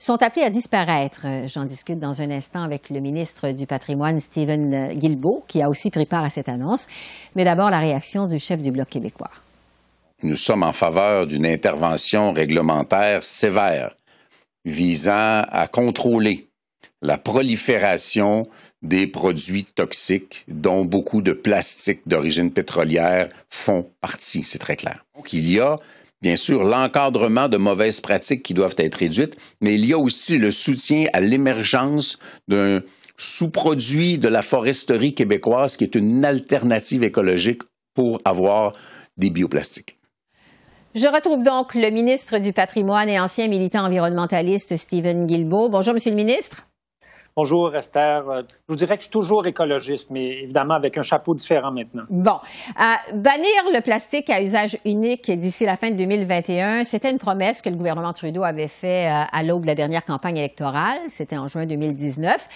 sont 0.00 0.22
appelés 0.22 0.44
à 0.44 0.50
disparaître. 0.50 1.26
J'en 1.46 1.64
discute 1.64 1.98
dans 1.98 2.22
un 2.22 2.30
instant 2.30 2.62
avec 2.62 2.88
le 2.88 3.00
ministre 3.00 3.52
du 3.52 3.66
Patrimoine, 3.66 4.18
Stephen 4.18 4.94
Guilbeault, 4.94 5.44
qui 5.46 5.62
a 5.62 5.68
aussi 5.68 5.90
pris 5.90 6.06
part 6.06 6.24
à 6.24 6.30
cette 6.30 6.48
annonce. 6.48 6.88
Mais 7.36 7.44
d'abord, 7.44 7.70
la 7.70 7.78
réaction 7.78 8.26
du 8.26 8.38
chef 8.38 8.60
du 8.60 8.72
Bloc 8.72 8.88
québécois. 8.88 9.30
Nous 10.22 10.36
sommes 10.36 10.62
en 10.62 10.72
faveur 10.72 11.26
d'une 11.26 11.46
intervention 11.46 12.32
réglementaire 12.32 13.22
sévère 13.22 13.94
visant 14.64 15.42
à 15.48 15.68
contrôler 15.70 16.48
la 17.02 17.18
prolifération 17.18 18.42
des 18.82 19.06
produits 19.06 19.64
toxiques 19.64 20.44
dont 20.48 20.84
beaucoup 20.84 21.20
de 21.20 21.32
plastiques 21.32 22.06
d'origine 22.06 22.52
pétrolière 22.52 23.28
font 23.50 23.90
partie. 24.00 24.42
C'est 24.42 24.58
très 24.58 24.76
clair. 24.76 25.04
Donc, 25.14 25.32
il 25.32 25.50
y 25.50 25.60
a 25.60 25.76
bien 26.22 26.36
sûr 26.36 26.64
l'encadrement 26.64 27.48
de 27.48 27.56
mauvaises 27.56 28.00
pratiques 28.00 28.42
qui 28.42 28.54
doivent 28.54 28.74
être 28.78 28.96
réduites, 28.96 29.36
mais 29.60 29.74
il 29.74 29.86
y 29.86 29.92
a 29.92 29.98
aussi 29.98 30.38
le 30.38 30.50
soutien 30.50 31.06
à 31.12 31.20
l'émergence 31.20 32.18
d'un 32.48 32.80
sous-produit 33.16 34.18
de 34.18 34.28
la 34.28 34.42
foresterie 34.42 35.14
québécoise 35.14 35.76
qui 35.76 35.84
est 35.84 35.94
une 35.94 36.24
alternative 36.24 37.04
écologique 37.04 37.62
pour 37.94 38.18
avoir 38.24 38.72
des 39.16 39.30
bioplastiques. 39.30 39.98
Je 40.94 41.06
retrouve 41.06 41.42
donc 41.42 41.74
le 41.74 41.90
ministre 41.90 42.38
du 42.38 42.52
Patrimoine 42.52 43.08
et 43.08 43.20
ancien 43.20 43.46
militant 43.46 43.84
environnementaliste 43.84 44.76
Stephen 44.76 45.26
Guilbeault. 45.26 45.68
Bonjour, 45.68 45.94
Monsieur 45.94 46.10
le 46.10 46.16
ministre. 46.16 46.66
Bonjour 47.42 47.74
Esther. 47.74 48.28
Euh, 48.28 48.42
je 48.50 48.54
vous 48.68 48.76
dirais 48.76 48.98
que 48.98 49.00
je 49.00 49.06
suis 49.06 49.12
toujours 49.12 49.46
écologiste, 49.46 50.10
mais 50.10 50.42
évidemment 50.42 50.74
avec 50.74 50.98
un 50.98 51.02
chapeau 51.02 51.34
différent 51.34 51.70
maintenant. 51.70 52.02
Bon. 52.10 52.36
Bannir 53.14 53.62
le 53.72 53.80
plastique 53.80 54.28
à 54.28 54.42
usage 54.42 54.76
unique 54.84 55.30
d'ici 55.30 55.64
la 55.64 55.78
fin 55.78 55.90
de 55.90 55.96
2021, 55.96 56.84
c'était 56.84 57.10
une 57.10 57.18
promesse 57.18 57.62
que 57.62 57.70
le 57.70 57.76
gouvernement 57.76 58.12
Trudeau 58.12 58.42
avait 58.42 58.68
faite 58.68 59.10
euh, 59.10 59.24
à 59.32 59.42
l'aube 59.42 59.62
de 59.62 59.68
la 59.68 59.74
dernière 59.74 60.04
campagne 60.04 60.36
électorale. 60.36 60.98
C'était 61.08 61.38
en 61.38 61.48
juin 61.48 61.64
2019. 61.64 62.46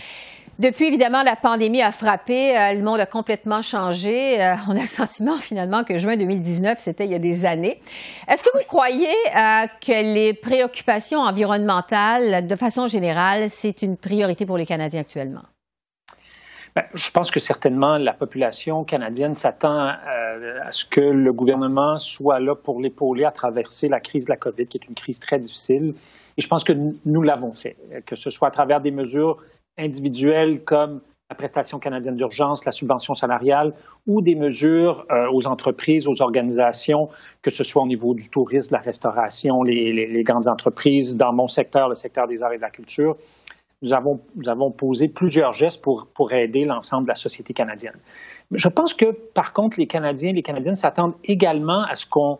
Depuis, 0.59 0.87
évidemment, 0.87 1.25
la 1.25 1.35
pandémie 1.35 1.83
a 1.83 1.91
frappé, 1.91 2.57
euh, 2.57 2.75
le 2.75 2.83
monde 2.83 3.01
a 3.01 3.07
complètement 3.07 3.61
changé. 3.61 4.41
Euh, 4.41 4.55
on 4.69 4.77
a 4.77 4.81
le 4.81 4.87
sentiment, 4.87 5.37
finalement, 5.37 5.83
que 5.83 5.99
juin 5.99 6.17
2019, 6.17 6.79
c'était 6.79 7.07
il 7.07 7.11
y 7.11 7.15
a 7.15 7.19
des 7.19 7.45
années. 7.45 7.81
Est-ce 8.29 8.45
que 8.45 8.51
vous 8.57 8.65
croyez 8.67 9.09
euh, 9.09 9.67
que 9.85 10.15
les 10.15 10.33
préoccupations 10.33 11.21
environnementales, 11.21 12.47
de 12.47 12.57
façon 12.57 12.87
générale, 12.87 13.51
c'est 13.51 13.83
une 13.83 13.97
priorité 13.97 14.47
pour 14.47 14.57
les 14.57 14.67
Canadiens 14.67 15.01
actuellement? 15.01 15.43
Ben, 16.77 16.85
je 16.93 17.11
pense 17.11 17.31
que 17.31 17.41
certainement 17.41 17.99
la 17.99 18.13
population 18.13 18.83
canadienne 18.83 19.37
s'attend 19.37 19.91
à 19.91 20.71
ce 20.71 20.85
que 20.85 21.01
le 21.01 21.33
gouvernement 21.33 21.99
soit 21.99 22.41
là 22.41 22.57
pour 22.57 22.81
l'épauler 22.81 23.25
à 23.25 23.31
traverser 23.31 23.89
la 23.89 24.01
crise 24.01 24.25
de 24.25 24.31
la 24.31 24.37
COVID, 24.37 24.67
qui 24.67 24.79
est 24.79 24.89
une 24.89 24.97
crise 24.97 25.21
très 25.21 25.39
difficile. 25.39 25.95
Et 26.37 26.43
je 26.43 26.49
pense 26.49 26.65
que 26.65 26.73
nous 27.05 27.23
l'avons 27.23 27.53
fait, 27.53 27.77
que 28.07 28.17
ce 28.17 28.29
soit 28.29 28.49
à 28.49 28.51
travers 28.51 28.81
des 28.81 28.91
mesures 28.91 29.37
individuelles 29.79 30.63
comme 30.65 31.01
la 31.31 31.37
prestation 31.37 31.79
canadienne 31.79 32.17
d'urgence, 32.17 32.65
la 32.65 32.73
subvention 32.73 33.15
salariale 33.15 33.73
ou 34.07 34.21
des 34.21 34.35
mesures 34.35 35.07
euh, 35.11 35.27
aux 35.33 35.47
entreprises, 35.47 36.07
aux 36.07 36.21
organisations, 36.21 37.09
que 37.43 37.51
ce 37.51 37.65
soit 37.65 37.83
au 37.83 37.87
niveau 37.87 38.15
du 38.15 38.29
tourisme, 38.29 38.69
de 38.71 38.75
la 38.75 38.83
restauration, 38.83 39.63
les, 39.63 40.23
grandes 40.23 40.49
entreprises, 40.49 41.17
dans 41.17 41.33
mon 41.33 41.47
secteur, 41.47 41.89
le 41.89 41.95
secteur 41.95 42.29
des 42.29 42.43
arts 42.43 42.53
et 42.53 42.57
de 42.57 42.63
la 42.63 42.71
culture. 42.71 43.17
Nous 43.81 43.93
avons, 43.93 44.21
nous 44.37 44.49
avons 44.49 44.71
posé 44.71 45.09
plusieurs 45.09 45.53
gestes 45.53 45.83
pour, 45.83 46.09
pour 46.15 46.33
aider 46.33 46.65
l'ensemble 46.65 47.05
de 47.05 47.09
la 47.09 47.15
société 47.15 47.53
canadienne. 47.55 47.99
Je 48.51 48.69
pense 48.69 48.95
que, 48.95 49.07
par 49.07 49.53
contre, 49.53 49.79
les 49.79 49.87
Canadiens, 49.87 50.33
les 50.33 50.43
Canadiennes 50.43 50.75
s'attendent 50.75 51.15
également 51.25 51.83
à 51.85 51.95
ce 51.95 52.07
qu'on, 52.07 52.39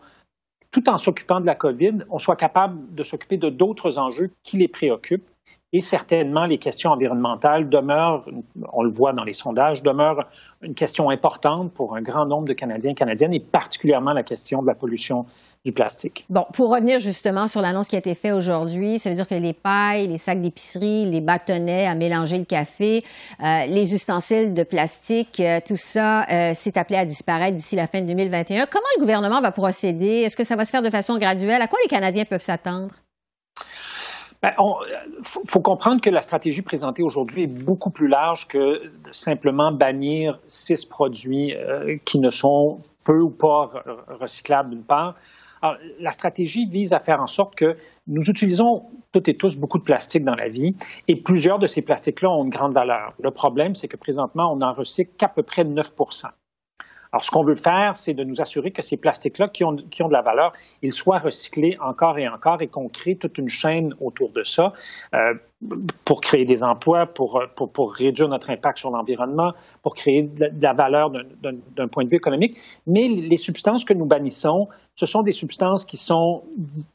tout 0.71 0.89
en 0.89 0.97
s'occupant 0.97 1.39
de 1.39 1.45
la 1.45 1.55
COVID, 1.55 2.05
on 2.09 2.19
soit 2.19 2.35
capable 2.35 2.93
de 2.95 3.03
s'occuper 3.03 3.37
de 3.37 3.49
d'autres 3.49 3.97
enjeux 3.97 4.31
qui 4.43 4.57
les 4.57 4.67
préoccupent 4.67 5.27
et 5.75 5.81
certainement, 5.81 6.45
les 6.45 6.57
questions 6.57 6.91
environnementales 6.91 7.67
demeurent, 7.67 8.23
on 8.71 8.81
le 8.81 8.89
voit 8.89 9.11
dans 9.11 9.25
les 9.25 9.33
sondages, 9.33 9.83
demeurent 9.83 10.23
une 10.61 10.73
question 10.73 11.09
importante 11.09 11.73
pour 11.73 11.97
un 11.97 12.01
grand 12.01 12.25
nombre 12.25 12.47
de 12.47 12.53
Canadiens 12.53 12.91
et 12.91 12.95
Canadiennes, 12.95 13.33
et 13.33 13.41
particulièrement 13.41 14.13
la 14.13 14.23
question 14.23 14.61
de 14.61 14.67
la 14.67 14.73
pollution 14.73 15.25
du 15.65 15.73
plastique. 15.73 16.25
Bon, 16.29 16.45
pour 16.53 16.69
revenir 16.69 16.99
justement 16.99 17.49
sur 17.49 17.59
l'annonce 17.59 17.89
qui 17.89 17.97
a 17.97 17.99
été 17.99 18.15
faite 18.15 18.31
aujourd'hui, 18.31 18.99
ça 18.99 19.09
veut 19.09 19.17
dire 19.17 19.27
que 19.27 19.35
les 19.35 19.51
pailles, 19.51 20.07
les 20.07 20.17
sacs 20.17 20.39
d'épicerie, 20.39 21.07
les 21.07 21.19
bâtonnets 21.19 21.87
à 21.87 21.93
mélanger 21.93 22.37
le 22.37 22.45
café, 22.45 23.03
euh, 23.43 23.65
les 23.65 23.93
ustensiles 23.93 24.53
de 24.53 24.63
plastique, 24.63 25.41
euh, 25.41 25.59
tout 25.67 25.75
ça 25.75 26.23
euh, 26.31 26.53
s'est 26.53 26.77
appelé 26.77 26.99
à 26.99 27.03
disparaître 27.03 27.57
d'ici 27.57 27.75
la 27.75 27.87
fin 27.87 27.99
de 27.99 28.07
2021. 28.07 28.65
Comment 28.67 28.85
le 28.95 29.01
gouvernement 29.01 29.41
va 29.41 29.51
procéder? 29.51 30.21
Est-ce 30.21 30.37
que 30.37 30.45
ça 30.45 30.55
va 30.55 30.63
se 30.63 30.69
faire 30.69 30.83
de 30.83 30.89
façon 30.89 31.17
graduelle? 31.17 31.61
À 31.61 31.67
quoi 31.67 31.79
les 31.83 31.89
Canadiens 31.89 32.23
peuvent 32.23 32.39
s'attendre? 32.39 32.95
Il 34.45 34.53
ben, 34.57 35.23
faut 35.23 35.61
comprendre 35.61 36.01
que 36.01 36.09
la 36.09 36.21
stratégie 36.21 36.61
présentée 36.61 37.01
aujourd'hui 37.01 37.43
est 37.43 37.63
beaucoup 37.63 37.89
plus 37.89 38.07
large 38.07 38.47
que 38.47 38.79
simplement 39.11 39.71
bannir 39.71 40.39
six 40.45 40.85
produits 40.85 41.55
euh, 41.55 41.97
qui 42.05 42.19
ne 42.19 42.29
sont 42.29 42.77
peu 43.05 43.19
ou 43.19 43.29
pas 43.29 43.71
recyclables 44.19 44.69
d'une 44.69 44.83
part. 44.83 45.15
La 45.99 46.11
stratégie 46.11 46.67
vise 46.67 46.93
à 46.93 46.99
faire 46.99 47.21
en 47.21 47.27
sorte 47.27 47.55
que 47.55 47.75
nous 48.05 48.21
utilisons 48.29 48.83
toutes 49.11 49.29
et 49.29 49.35
tous 49.35 49.57
beaucoup 49.57 49.79
de 49.79 49.83
plastique 49.83 50.23
dans 50.23 50.35
la 50.35 50.47
vie 50.47 50.75
et 51.07 51.13
plusieurs 51.19 51.57
de 51.57 51.65
ces 51.65 51.81
plastiques-là 51.81 52.29
ont 52.29 52.43
une 52.43 52.51
grande 52.51 52.73
valeur. 52.73 53.13
Le 53.19 53.31
problème, 53.31 53.73
c'est 53.73 53.87
que 53.87 53.97
présentement, 53.97 54.53
on 54.53 54.61
en 54.61 54.73
recycle 54.73 55.11
qu'à 55.17 55.27
peu 55.27 55.41
près 55.41 55.63
9 55.63 55.91
alors, 57.15 57.23
ce 57.23 57.31
qu'on 57.31 57.45
veut 57.45 57.55
faire, 57.55 57.95
c'est 57.95 58.13
de 58.13 58.25
nous 58.25 58.41
assurer 58.41 58.71
que 58.71 58.81
ces 58.81 58.97
plastiques-là 58.97 59.47
qui 59.47 59.63
ont, 59.63 59.77
qui 59.89 60.03
ont 60.03 60.09
de 60.09 60.13
la 60.13 60.21
valeur, 60.21 60.51
ils 60.81 60.91
soient 60.91 61.17
recyclés 61.17 61.71
encore 61.79 62.17
et 62.17 62.27
encore 62.27 62.61
et 62.61 62.67
qu'on 62.67 62.89
crée 62.89 63.15
toute 63.15 63.37
une 63.37 63.47
chaîne 63.47 63.93
autour 64.01 64.33
de 64.33 64.43
ça 64.43 64.73
euh, 65.13 65.33
pour 66.03 66.19
créer 66.19 66.43
des 66.43 66.61
emplois, 66.61 67.05
pour, 67.05 67.41
pour, 67.55 67.71
pour, 67.71 67.93
réduire 67.93 68.27
notre 68.27 68.49
impact 68.49 68.79
sur 68.79 68.89
l'environnement, 68.89 69.53
pour 69.81 69.95
créer 69.95 70.23
de 70.23 70.61
la 70.61 70.73
valeur 70.73 71.09
d'un 71.09 71.87
point 71.87 72.03
de 72.03 72.09
vue 72.09 72.17
économique. 72.17 72.57
Mais 72.85 73.07
les 73.07 73.37
substances 73.37 73.85
que 73.85 73.93
nous 73.93 74.05
bannissons, 74.05 74.67
ce 74.95 75.05
sont 75.05 75.21
des 75.21 75.31
substances 75.31 75.85
qui 75.85 75.95
sont 75.95 76.43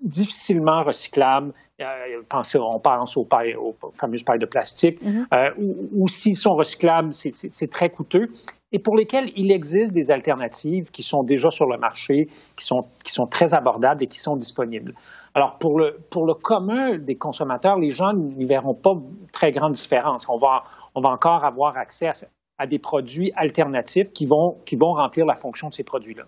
difficilement 0.03 0.83
recyclables. 0.83 1.55
Euh, 1.81 1.85
pensez, 2.29 2.59
on 2.59 2.79
pense 2.79 3.17
aux, 3.17 3.25
pailles, 3.25 3.55
aux 3.55 3.75
fameuses 3.95 4.23
pailles 4.23 4.39
de 4.39 4.45
plastique, 4.45 4.99
euh, 5.03 5.49
ou, 5.57 6.03
ou 6.03 6.09
s'ils 6.09 6.37
sont 6.37 6.55
recyclables, 6.55 7.15
c'est 7.15 7.71
très 7.71 7.89
coûteux 7.89 8.29
et 8.73 8.79
pour 8.79 8.97
lesquels 8.97 9.31
il 9.37 9.53
existe 9.53 9.93
des 9.93 10.11
alternatives 10.11 10.91
qui 10.91 11.03
sont 11.03 11.23
déjà 11.23 11.51
sur 11.51 11.67
le 11.67 11.79
marché, 11.79 12.27
qui 12.57 12.65
sont, 12.65 12.83
qui 13.05 13.13
sont 13.13 13.27
très 13.27 13.55
abordables 13.55 14.05
et 14.05 14.07
qui 14.07 14.19
sont 14.19 14.37
disponibles. 14.37 14.95
Alors, 15.35 15.59
pour 15.59 15.79
le, 15.79 15.99
pour 16.11 16.27
le 16.27 16.35
commun 16.35 16.99
des 16.99 17.17
consommateurs, 17.17 17.79
les 17.79 17.91
gens 17.91 18.13
n'y 18.13 18.47
verront 18.47 18.75
pas 18.75 18.95
très 19.33 19.53
grande 19.53 19.73
différence. 19.73 20.29
On 20.29 20.39
va, 20.39 20.63
on 20.95 21.01
va 21.01 21.11
encore 21.11 21.45
avoir 21.45 21.77
accès 21.77 22.11
à, 22.59 22.67
des 22.67 22.79
produits 22.79 23.33
alternatifs 23.37 24.13
qui 24.13 24.27
vont, 24.27 24.59
qui 24.67 24.77
vont 24.77 24.93
remplir 24.93 25.27
la 25.27 25.35
fonction 25.35 25.69
de 25.69 25.75
ces 25.75 25.85
produits-là. 25.85 26.25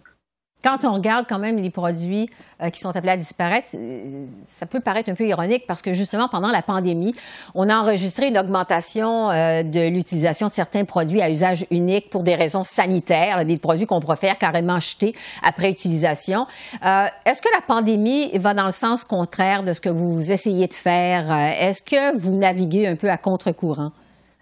Quand 0.63 0.85
on 0.85 0.93
regarde 0.93 1.27
quand 1.29 1.41
même 1.41 1.57
les 1.57 1.71
produits 1.71 2.31
euh, 2.63 2.71
qui 2.71 2.79
sont 2.79 2.97
appelés 2.97 3.13
à 3.13 3.17
disparaître, 3.17 3.71
euh, 3.75 4.27
ça 4.45 4.65
peut 4.65 4.79
paraître 4.79 5.11
un 5.11 5.15
peu 5.15 5.25
ironique 5.25 5.65
parce 5.67 5.83
que 5.83 5.93
justement 5.93 6.29
pendant 6.29 6.53
la 6.53 6.63
pandémie, 6.63 7.15
on 7.55 7.69
a 7.69 7.75
enregistré 7.75 8.29
une 8.29 8.39
augmentation 8.39 9.31
euh, 9.31 9.65
de 9.65 9.89
l'utilisation 9.89 10.47
de 10.47 10.53
certains 10.53 10.85
produits 10.85 11.21
à 11.21 11.31
usage 11.31 11.67
unique 11.73 12.11
pour 12.11 12.23
des 12.23 12.37
raisons 12.37 12.63
sanitaires, 12.63 13.45
des 13.45 13.59
produits 13.59 13.87
qu'on 13.87 14.01
préfère 14.01 14.39
carrément 14.39 14.79
jeter 14.79 15.17
après 15.43 15.71
utilisation. 15.71 16.47
Est-ce 16.83 17.43
que 17.43 17.49
la 17.55 17.63
pandémie 17.67 18.31
va 18.39 18.55
dans 18.55 18.67
le 18.67 18.73
sens 18.73 19.05
contraire 19.05 19.63
de 19.63 19.73
ce 19.73 19.81
que 19.81 19.89
vous 19.89 20.33
essayez 20.33 20.69
de 20.69 20.75
faire? 20.75 21.31
Est-ce 21.33 21.83
que 21.83 22.17
vous 22.17 22.37
naviguez 22.37 22.87
un 22.87 22.97
peu 22.97 23.11
à 23.11 23.17
contre-courant 23.17 23.91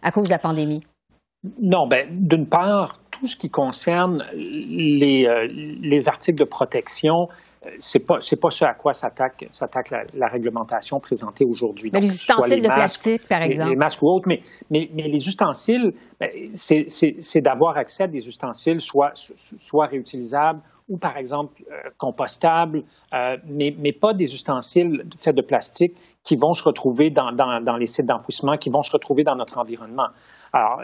à 0.03 0.12
cause 0.12 0.27
de 0.27 0.31
la 0.31 0.39
pandémie? 0.39 0.83
Non, 1.61 1.87
ben 1.89 2.07
d'une 2.11 2.47
part, 2.47 3.00
tout 3.21 3.27
ce 3.27 3.37
qui 3.37 3.50
concerne 3.50 4.25
les, 4.35 5.29
les 5.81 6.09
articles 6.09 6.39
de 6.39 6.45
protection, 6.45 7.29
c'est 7.79 8.07
pas 8.07 8.21
c'est 8.21 8.41
pas 8.41 8.50
ce 8.50 8.65
à 8.65 8.73
quoi 8.73 8.95
s'attaque 8.95 9.47
s'attaque 9.50 9.91
la, 10.15 10.29
réglementation 10.29 10.99
présentée 10.99 11.45
aujourd'hui. 11.45 11.91
Mais 11.93 12.00
les 12.00 12.09
ustensiles 12.09 12.62
de 12.62 12.69
plastique, 12.69 13.29
par 13.29 13.43
exemple. 13.43 13.71
Les, 13.71 13.77
masques 13.77 14.03
ou 14.03 14.09
autres, 14.09 14.27
mais, 14.27 14.41
mais, 14.71 14.89
mais 14.95 15.09
les 15.09 15.27
ustensiles, 15.27 15.93
ben, 16.19 16.31
c'est 16.55 17.41
d'avoir 17.41 17.77
accès 17.77 18.05
à 18.05 18.07
des 18.07 18.27
ustensiles 18.27 18.81
soit 18.81 19.12
soit 19.15 19.87
réutilisables 19.87 20.61
ou 20.90 20.99
par 20.99 21.16
exemple 21.16 21.62
euh, 21.70 21.88
compostables, 21.97 22.82
euh, 23.14 23.37
mais, 23.47 23.75
mais, 23.78 23.92
pas 23.92 24.12
des 24.12 24.35
ustensiles 24.35 25.04
faits 25.16 25.37
de 25.37 25.40
plastique 25.40 25.94
qui 26.25 26.37
vont 26.37 26.52
se 26.52 26.64
retrouver 26.64 27.11
dans, 27.11 27.32
dans, 27.32 27.76
les 27.76 27.87
sites 27.87 28.06
d'enfouissement, 28.06 28.59
qui 28.59 28.68
vont 28.68 28.82
se 28.82 28.92
retrouver 28.92 29.25
dans 29.25 29.37
notre 29.37 29.56
environnement. 29.56 30.09
Alors, 30.52 30.82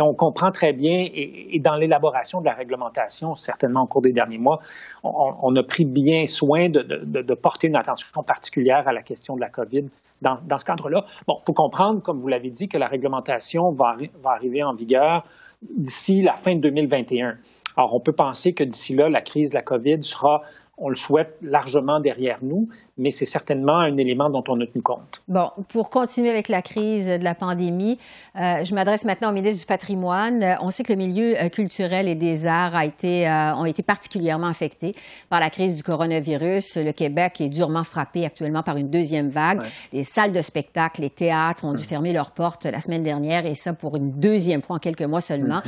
on 0.00 0.14
comprend 0.14 0.50
très 0.50 0.72
bien, 0.72 1.06
et, 1.14 1.60
dans 1.60 1.76
l'élaboration 1.76 2.40
de 2.40 2.46
la 2.46 2.54
réglementation, 2.54 3.34
certainement 3.36 3.82
au 3.82 3.86
cours 3.86 4.02
des 4.02 4.12
derniers 4.12 4.38
mois, 4.38 4.58
on, 5.04 5.54
a 5.54 5.62
pris 5.62 5.84
bien 5.84 6.26
soin 6.26 6.70
de, 6.70 6.82
de, 6.82 7.34
porter 7.34 7.68
une 7.68 7.76
attention 7.76 8.08
particulière 8.26 8.88
à 8.88 8.92
la 8.92 9.02
question 9.02 9.36
de 9.36 9.40
la 9.40 9.50
COVID 9.50 9.84
dans, 10.22 10.38
dans 10.44 10.58
ce 10.58 10.64
cadre-là. 10.64 11.04
Bon, 11.28 11.38
faut 11.46 11.52
comprendre, 11.52 12.02
comme 12.02 12.18
vous 12.18 12.28
l'avez 12.28 12.50
dit, 12.50 12.66
que 12.66 12.78
la 12.78 12.88
réglementation 12.88 13.70
va, 13.70 13.96
va 14.22 14.30
arriver 14.30 14.64
en 14.64 14.74
vigueur 14.74 15.24
d'ici 15.62 16.22
la 16.22 16.34
fin 16.34 16.56
de 16.56 16.60
2021. 16.60 17.36
Alors, 17.76 17.94
on 17.94 18.00
peut 18.00 18.12
penser 18.12 18.52
que 18.52 18.64
d'ici 18.64 18.94
là, 18.94 19.08
la 19.08 19.20
crise 19.20 19.50
de 19.50 19.54
la 19.54 19.62
COVID 19.62 20.02
sera 20.02 20.42
on 20.76 20.88
le 20.88 20.96
souhaite 20.96 21.36
largement 21.40 22.00
derrière 22.00 22.38
nous, 22.42 22.68
mais 22.98 23.10
c'est 23.10 23.26
certainement 23.26 23.78
un 23.78 23.96
élément 23.96 24.28
dont 24.28 24.42
on 24.48 24.60
a 24.60 24.66
tenu 24.66 24.82
compte. 24.82 25.22
Bon, 25.28 25.50
pour 25.68 25.88
continuer 25.88 26.30
avec 26.30 26.48
la 26.48 26.62
crise 26.62 27.06
de 27.06 27.22
la 27.22 27.34
pandémie, 27.34 27.98
euh, 28.36 28.64
je 28.64 28.74
m'adresse 28.74 29.04
maintenant 29.04 29.30
au 29.30 29.32
ministre 29.32 29.60
du 29.60 29.66
Patrimoine. 29.66 30.56
On 30.60 30.70
sait 30.70 30.82
que 30.82 30.92
le 30.92 30.98
milieu 30.98 31.40
euh, 31.40 31.48
culturel 31.48 32.08
et 32.08 32.16
des 32.16 32.46
arts 32.46 32.74
a 32.74 32.84
été, 32.84 33.28
euh, 33.28 33.54
ont 33.54 33.66
été 33.66 33.82
particulièrement 33.84 34.48
affectés 34.48 34.94
par 35.28 35.38
la 35.38 35.50
crise 35.50 35.76
du 35.76 35.82
coronavirus. 35.84 36.78
Le 36.78 36.92
Québec 36.92 37.40
est 37.40 37.48
durement 37.48 37.84
frappé 37.84 38.26
actuellement 38.26 38.64
par 38.64 38.76
une 38.76 38.90
deuxième 38.90 39.28
vague. 39.28 39.62
Les 39.92 40.04
salles 40.04 40.32
de 40.32 40.42
spectacle, 40.42 41.02
les 41.02 41.10
théâtres 41.10 41.64
ont 41.64 41.74
dû 41.74 41.84
fermer 41.84 42.12
leurs 42.12 42.32
portes 42.32 42.64
la 42.64 42.80
semaine 42.80 43.04
dernière 43.04 43.46
et 43.46 43.54
ça 43.54 43.74
pour 43.74 43.96
une 43.96 44.10
deuxième 44.10 44.60
fois 44.60 44.76
en 44.76 44.80
quelques 44.80 45.02
mois 45.02 45.20
seulement. 45.20 45.60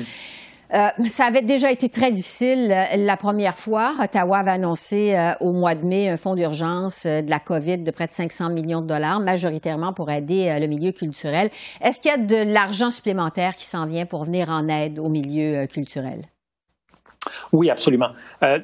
Euh, 0.75 0.89
ça 1.09 1.27
avait 1.27 1.43
déjà 1.43 1.71
été 1.71 1.89
très 1.89 2.11
difficile 2.11 2.73
euh, 2.73 2.97
la 2.97 3.17
première 3.17 3.57
fois. 3.57 3.95
Ottawa 4.03 4.39
avait 4.39 4.51
annoncé 4.51 5.15
euh, 5.15 5.33
au 5.41 5.53
mois 5.53 5.75
de 5.75 5.85
mai 5.85 6.09
un 6.09 6.17
fonds 6.17 6.35
d'urgence 6.35 7.07
de 7.07 7.31
la 7.31 7.39
COVID 7.39 7.79
de 7.79 7.91
près 7.91 8.07
de 8.07 8.13
500 8.13 8.51
millions 8.51 8.81
de 8.81 8.87
dollars, 8.87 9.21
majoritairement 9.21 9.93
pour 9.93 10.11
aider 10.11 10.57
le 10.61 10.67
milieu 10.67 10.93
culturel. 10.93 11.51
Est-ce 11.81 12.01
qu'il 12.01 12.11
y 12.11 12.15
a 12.15 12.19
de 12.19 12.53
l'argent 12.53 12.91
supplémentaire 12.91 13.55
qui 13.55 13.67
s'en 13.67 13.87
vient 13.87 14.07
pour 14.07 14.25
venir 14.25 14.51
en 14.51 14.69
aide 14.69 14.99
au 14.99 15.09
milieu 15.09 15.67
culturel? 15.67 16.23
Oui, 17.53 17.71
absolument. 17.71 18.11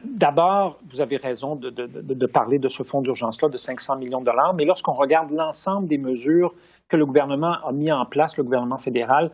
D'abord, 0.04 0.78
vous 0.92 1.00
avez 1.00 1.16
raison 1.16 1.56
de, 1.56 2.26
parler 2.26 2.58
de 2.58 2.68
ce 2.68 2.82
fonds 2.82 3.02
d'urgence-là 3.02 3.48
de 3.48 3.56
500 3.56 3.96
millions 3.96 4.20
de 4.20 4.26
dollars, 4.26 4.54
mais 4.54 4.64
lorsqu'on 4.64 4.92
regarde 4.92 5.30
l'ensemble 5.32 5.88
des 5.88 5.98
mesures 5.98 6.54
que 6.88 6.96
le 6.96 7.06
gouvernement 7.06 7.56
a 7.64 7.72
mis 7.72 7.90
en 7.90 8.04
place, 8.04 8.36
le 8.36 8.44
gouvernement 8.44 8.78
fédéral, 8.78 9.30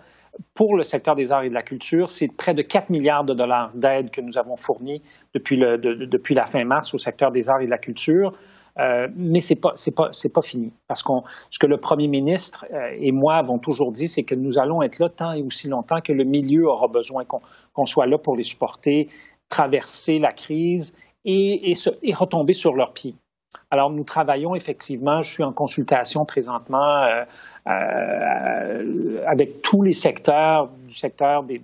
pour 0.55 0.77
le 0.77 0.83
secteur 0.83 1.15
des 1.15 1.33
arts 1.33 1.43
et 1.43 1.49
de 1.49 1.55
la 1.55 1.63
culture, 1.63 2.11
c'est 2.11 2.29
près 2.29 2.55
de 2.55 2.63
4 2.63 2.91
milliards 2.91 3.25
de 3.25 3.35
dollars 3.35 3.73
d'aide 3.75 4.11
que 4.11 4.21
nous 4.21 4.39
avons 4.39 4.57
fournis 4.57 5.03
depuis, 5.35 5.57
la 5.57 6.47
fin 6.47 6.65
mars 6.65 6.95
au 6.95 6.99
secteur 6.99 7.31
des 7.31 7.49
arts 7.49 7.61
et 7.61 7.67
de 7.67 7.71
la 7.71 7.79
culture. 7.79 8.33
Euh, 8.79 9.09
mais 9.17 9.41
ce 9.41 9.55
n'est 9.55 9.61
pas, 9.61 9.75
pas, 10.35 10.43
fini. 10.43 10.73
Parce 10.87 11.03
que 11.03 11.13
ce 11.51 11.59
que 11.59 11.67
le 11.67 11.79
premier 11.79 12.07
ministre 12.07 12.65
euh, 12.73 12.97
et 12.99 13.11
moi 13.11 13.37
avons 13.37 13.59
toujours 13.59 13.91
dit, 13.91 14.07
c'est 14.07 14.23
que 14.23 14.37
nous 14.37 14.59
allons 14.59 14.83
être 14.83 15.01
là 15.01 15.09
tant 15.09 15.33
et 15.33 15.43
aussi 15.43 15.69
longtemps 15.69 16.01
que 16.01 16.13
le 16.13 16.23
milieu 16.23 16.69
aura 16.69 16.87
besoin 16.87 17.25
qu'on 17.25 17.87
soit 17.87 18.07
là 18.07 18.19
pour 18.19 18.37
les 18.37 18.45
supporter, 18.45 19.09
traverser 19.49 20.21
la 20.21 20.33
crise 20.33 20.97
et, 21.25 21.73
et 21.73 22.15
retomber 22.15 22.53
sur 22.53 22.75
leurs 22.75 22.93
pieds. 22.93 23.17
Alors, 23.71 23.91
nous 23.91 24.05
travaillons 24.05 24.55
effectivement, 24.55 25.21
je 25.21 25.31
suis 25.31 25.43
en 25.43 25.53
consultation 25.53 26.25
présentement 26.25 27.03
euh, 27.03 27.25
euh, 27.69 29.23
avec 29.27 29.61
tous 29.63 29.83
les 29.83 29.93
secteurs 29.93 30.69
du 30.87 30.95
secteur 30.95 31.45
des, 31.45 31.61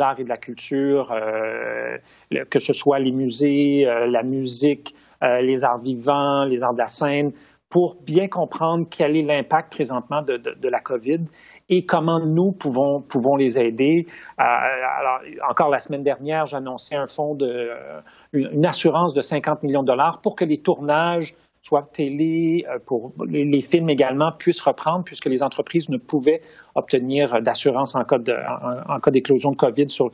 arts 0.00 0.18
et 0.18 0.24
de 0.24 0.28
la 0.28 0.38
culture, 0.38 1.12
euh, 1.12 1.98
que 2.48 2.58
ce 2.58 2.72
soit 2.72 2.98
les 2.98 3.12
musées, 3.12 3.84
la 3.84 4.22
musique, 4.22 4.94
les 5.20 5.64
arts 5.64 5.78
vivants, 5.78 6.44
les 6.44 6.62
arts 6.62 6.74
de 6.74 6.78
la 6.78 6.88
scène, 6.88 7.32
pour 7.68 7.96
bien 7.96 8.28
comprendre 8.28 8.86
quel 8.88 9.16
est 9.16 9.22
l'impact 9.22 9.72
présentement 9.72 10.22
de, 10.22 10.68
la 10.68 10.80
COVID 10.80 11.20
et 11.68 11.84
comment 11.84 12.20
nous 12.20 12.52
pouvons, 12.52 13.00
pouvons 13.00 13.36
les 13.36 13.58
aider. 13.58 14.06
alors, 14.36 15.20
encore 15.48 15.70
la 15.70 15.78
semaine 15.78 16.02
dernière, 16.02 16.46
j'annonçais 16.46 16.96
un 16.96 17.06
fonds 17.06 17.34
de, 17.34 17.70
une 18.32 18.66
assurance 18.66 19.14
de 19.14 19.20
50 19.22 19.62
millions 19.62 19.82
de 19.82 19.88
dollars 19.88 20.20
pour 20.20 20.36
que 20.36 20.44
les 20.44 20.58
tournages 20.58 21.34
soit 21.64 21.88
télé, 21.94 22.66
euh, 22.68 22.78
pour 22.84 23.14
les, 23.26 23.62
films 23.62 23.88
également, 23.88 24.32
puissent 24.32 24.60
reprendre 24.60 25.02
puisque 25.02 25.24
les 25.24 25.42
entreprises 25.42 25.88
ne 25.88 25.96
pouvaient 25.96 26.42
obtenir 26.74 27.40
d'assurance 27.40 27.94
en 27.94 28.04
cas 28.04 28.18
d'éclosion 29.10 29.52
de 29.52 29.56
COVID 29.56 29.88
sur, 29.88 30.10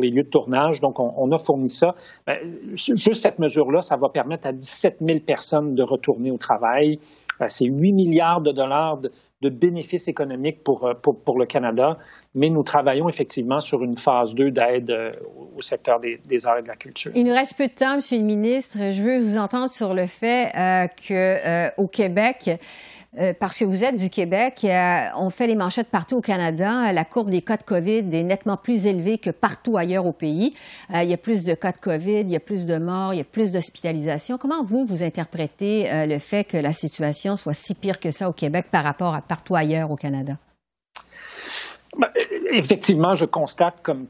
les 0.00 0.10
lieux 0.10 0.22
de 0.22 0.30
tournage. 0.30 0.80
Donc, 0.80 0.98
on, 0.98 1.30
a 1.30 1.38
fourni 1.38 1.68
ça. 1.68 1.94
Ben, 2.26 2.38
juste 2.72 3.20
cette 3.20 3.38
mesure-là, 3.38 3.82
ça 3.82 3.96
va 3.96 4.08
permettre 4.08 4.46
à 4.46 4.52
17 4.52 4.96
000 5.02 5.18
personnes 5.20 5.74
de 5.74 5.82
retourner 5.82 6.30
au 6.30 6.38
travail. 6.38 6.98
Euh, 7.40 7.46
c'est 7.48 7.66
8 7.66 7.92
milliards 7.92 8.40
de 8.40 8.52
dollars 8.52 8.98
de, 8.98 9.48
bénéfices 9.48 10.06
économiques 10.06 10.62
pour, 10.62 10.86
euh, 10.86 10.94
pour, 10.94 11.18
pour, 11.18 11.38
le 11.38 11.46
Canada, 11.46 11.98
mais 12.34 12.48
nous 12.48 12.62
travaillons 12.62 13.08
effectivement 13.08 13.58
sur 13.58 13.82
une 13.82 13.96
phase 13.96 14.34
2 14.34 14.50
d'aide 14.52 14.90
euh, 14.90 15.12
au 15.56 15.60
secteur 15.60 15.98
des, 15.98 16.20
des, 16.24 16.46
arts 16.46 16.58
et 16.58 16.62
de 16.62 16.68
la 16.68 16.76
culture. 16.76 17.10
Il 17.14 17.24
nous 17.24 17.34
reste 17.34 17.56
peu 17.56 17.66
de 17.66 17.72
temps, 17.72 17.96
Monsieur 17.96 18.18
le 18.18 18.24
ministre. 18.24 18.78
Je 18.90 19.02
veux 19.02 19.18
vous 19.18 19.38
entendre 19.38 19.68
sur 19.70 19.94
le 19.94 20.06
fait 20.06 20.52
euh, 20.56 20.86
qu'au 21.76 21.88
Québec, 21.88 22.50
euh, 23.18 23.34
parce 23.38 23.58
que 23.58 23.66
vous 23.66 23.84
êtes 23.84 23.96
du 23.96 24.08
Québec, 24.08 24.60
euh, 24.64 25.06
on 25.16 25.28
fait 25.28 25.46
les 25.46 25.54
manchettes 25.54 25.88
partout 25.88 26.16
au 26.16 26.20
Canada. 26.22 26.90
La 26.94 27.04
courbe 27.04 27.28
des 27.28 27.42
cas 27.42 27.58
de 27.58 27.62
COVID 27.62 28.08
est 28.10 28.22
nettement 28.22 28.56
plus 28.56 28.86
élevée 28.86 29.18
que 29.18 29.28
partout 29.28 29.76
ailleurs 29.76 30.06
au 30.06 30.12
pays. 30.12 30.54
Euh, 30.94 31.02
il 31.02 31.10
y 31.10 31.12
a 31.12 31.18
plus 31.18 31.44
de 31.44 31.52
cas 31.52 31.72
de 31.72 31.76
COVID, 31.76 32.20
il 32.20 32.30
y 32.30 32.36
a 32.36 32.40
plus 32.40 32.64
de 32.64 32.78
morts, 32.78 33.12
il 33.12 33.18
y 33.18 33.20
a 33.20 33.24
plus 33.24 33.52
d'hospitalisations. 33.52 34.38
Comment 34.38 34.64
vous, 34.64 34.86
vous 34.86 35.04
interprétez 35.04 36.06
le 36.06 36.18
fait 36.18 36.44
que 36.44 36.56
la 36.56 36.72
situation 36.72 37.36
soit 37.36 37.52
si 37.52 37.74
pire 37.74 38.00
que 38.00 38.10
ça 38.10 38.30
au 38.30 38.32
Québec 38.32 38.66
par 38.70 38.82
rapport 38.82 39.14
à 39.14 39.20
partout 39.20 39.56
ailleurs 39.56 39.90
au 39.90 39.96
Canada? 39.96 40.38
Ben, 41.98 42.08
effectivement, 42.54 43.12
je 43.12 43.26
constate, 43.26 43.82
comme, 43.82 44.06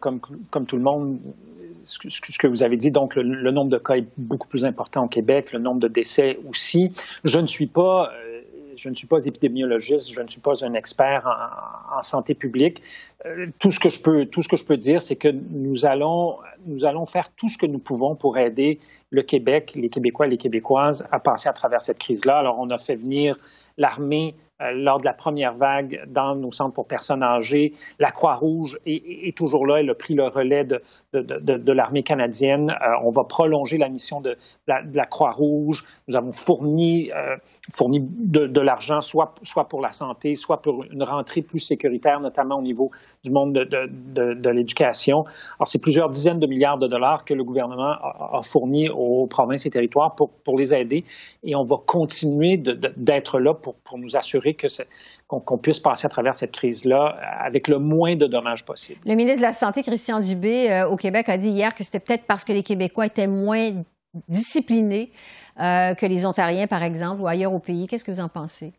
tout 0.68 0.76
le 0.76 0.82
monde, 0.82 1.18
ce 1.84 1.98
que, 2.38 2.46
vous 2.46 2.62
avez 2.62 2.76
dit, 2.76 2.92
donc 2.92 3.16
le, 3.16 3.50
nombre 3.50 3.70
de 3.70 3.78
cas 3.78 3.94
est 3.94 4.06
beaucoup 4.16 4.46
plus 4.46 4.64
important 4.64 5.02
au 5.02 5.08
Québec, 5.08 5.52
le 5.52 5.58
nombre 5.58 5.80
de 5.80 5.88
décès 5.88 6.38
aussi. 6.48 6.92
Je 7.24 7.40
ne 7.40 7.46
suis 7.48 7.66
pas 7.66 8.12
je 8.76 8.88
ne 8.88 8.94
suis 8.94 9.06
pas 9.06 9.24
épidémiologiste, 9.24 10.12
je 10.12 10.20
ne 10.20 10.26
suis 10.26 10.40
pas 10.40 10.64
un 10.64 10.74
expert 10.74 11.26
en, 11.96 12.02
santé 12.02 12.34
publique. 12.34 12.82
Tout 13.58 13.70
ce 13.70 13.78
que 13.78 13.88
je 13.88 14.00
peux, 14.00 14.26
tout 14.26 14.42
ce 14.42 14.48
que 14.48 14.56
je 14.56 14.64
peux 14.64 14.76
dire, 14.76 15.00
c'est 15.00 15.16
que 15.16 15.28
nous 15.28 15.86
allons, 15.86 16.38
nous 16.66 16.84
allons 16.84 17.06
faire 17.06 17.30
tout 17.36 17.48
ce 17.48 17.56
que 17.56 17.66
nous 17.66 17.78
pouvons 17.78 18.16
pour 18.16 18.36
aider 18.36 18.80
le 19.10 19.22
Québec, 19.22 19.72
les 19.76 19.88
Québécois 19.88 20.26
et 20.26 20.30
les 20.30 20.38
Québécoises 20.38 21.06
à 21.12 21.20
passer 21.20 21.48
à 21.48 21.52
travers 21.52 21.80
cette 21.82 21.98
crise-là. 21.98 22.38
Alors, 22.38 22.58
on 22.58 22.70
a 22.70 22.78
fait 22.78 22.96
venir 22.96 23.38
l'armée 23.78 24.34
euh, 24.62 24.72
lors 24.74 24.98
de 24.98 25.04
la 25.04 25.14
première 25.14 25.54
vague 25.54 26.00
dans 26.08 26.36
nos 26.36 26.52
centres 26.52 26.74
pour 26.74 26.86
personnes 26.86 27.22
âgées. 27.22 27.72
La 27.98 28.10
Croix-Rouge 28.10 28.78
est, 28.86 29.36
toujours 29.36 29.66
là. 29.66 29.80
Elle 29.80 29.90
a 29.90 29.94
pris 29.94 30.14
le 30.14 30.24
relais 30.24 30.64
de, 30.64 30.82
de, 31.12 31.72
l'armée 31.72 32.02
canadienne. 32.02 32.70
Euh, 32.70 32.94
on 33.02 33.10
va 33.10 33.24
prolonger 33.24 33.78
la 33.78 33.88
mission 33.88 34.20
de, 34.20 34.36
la, 34.66 35.06
Croix-Rouge. 35.06 35.84
Nous 36.06 36.16
avons 36.16 36.32
fourni, 36.32 37.10
euh, 37.12 37.36
fourni 37.72 38.00
de, 38.02 38.60
l'argent, 38.60 39.00
soit, 39.00 39.34
soit 39.42 39.68
pour 39.68 39.80
la 39.80 39.92
santé, 39.92 40.34
soit 40.34 40.62
pour 40.62 40.84
une 40.84 41.02
rentrée 41.02 41.42
plus 41.42 41.60
sécuritaire, 41.60 42.20
notamment 42.20 42.58
au 42.58 42.62
niveau 42.62 42.90
du 43.24 43.30
monde 43.30 43.52
de, 43.52 44.50
l'éducation. 44.50 45.24
Alors, 45.58 45.68
c'est 45.68 45.80
plusieurs 45.80 46.10
dizaines 46.10 46.40
de 46.40 46.46
milliards 46.46 46.78
de 46.78 46.86
dollars 46.86 47.24
que 47.24 47.34
le 47.34 47.44
gouvernement 47.44 47.92
a, 47.92 48.38
a 48.38 48.42
fournis 48.42 48.88
aux 48.88 49.26
provinces 49.26 49.66
et 49.66 49.70
territoires 49.70 50.14
pour, 50.14 50.30
pour 50.44 50.58
les 50.58 50.74
aider. 50.74 51.04
Et 51.42 51.54
on 51.54 51.64
va 51.64 51.76
continuer 51.86 52.56
d'être 52.58 53.38
là 53.38 53.54
pour, 53.54 53.74
pour 53.76 53.98
nous 53.98 54.16
assurer 54.16 54.56
qu'on 55.28 55.58
puisse 55.58 55.80
passer 55.80 56.06
à 56.06 56.08
travers 56.08 56.34
cette 56.34 56.52
crise-là 56.52 57.16
avec 57.40 57.68
le 57.68 57.78
moins 57.78 58.16
de 58.16 58.26
dommages 58.26 58.64
possible. 58.64 59.00
Le 59.06 59.14
ministre 59.14 59.40
de 59.40 59.46
la 59.46 59.52
Santé, 59.52 59.82
Christian 59.82 60.20
Dubé, 60.20 60.70
euh, 60.70 60.88
au 60.88 60.96
Québec, 60.96 61.28
a 61.28 61.38
dit 61.38 61.50
hier 61.50 61.74
que 61.74 61.84
c'était 61.84 62.00
peut-être 62.00 62.24
parce 62.26 62.44
que 62.44 62.52
les 62.52 62.62
Québécois 62.62 63.06
étaient 63.06 63.26
moins 63.26 63.70
disciplinés 64.28 65.10
euh, 65.60 65.94
que 65.94 66.06
les 66.06 66.26
Ontariens, 66.26 66.66
par 66.66 66.82
exemple, 66.82 67.22
ou 67.22 67.26
ailleurs 67.26 67.52
au 67.52 67.58
pays. 67.58 67.86
Qu'est-ce 67.86 68.04
que 68.04 68.10
vous 68.10 68.20
en 68.20 68.28
pensez? 68.28 68.72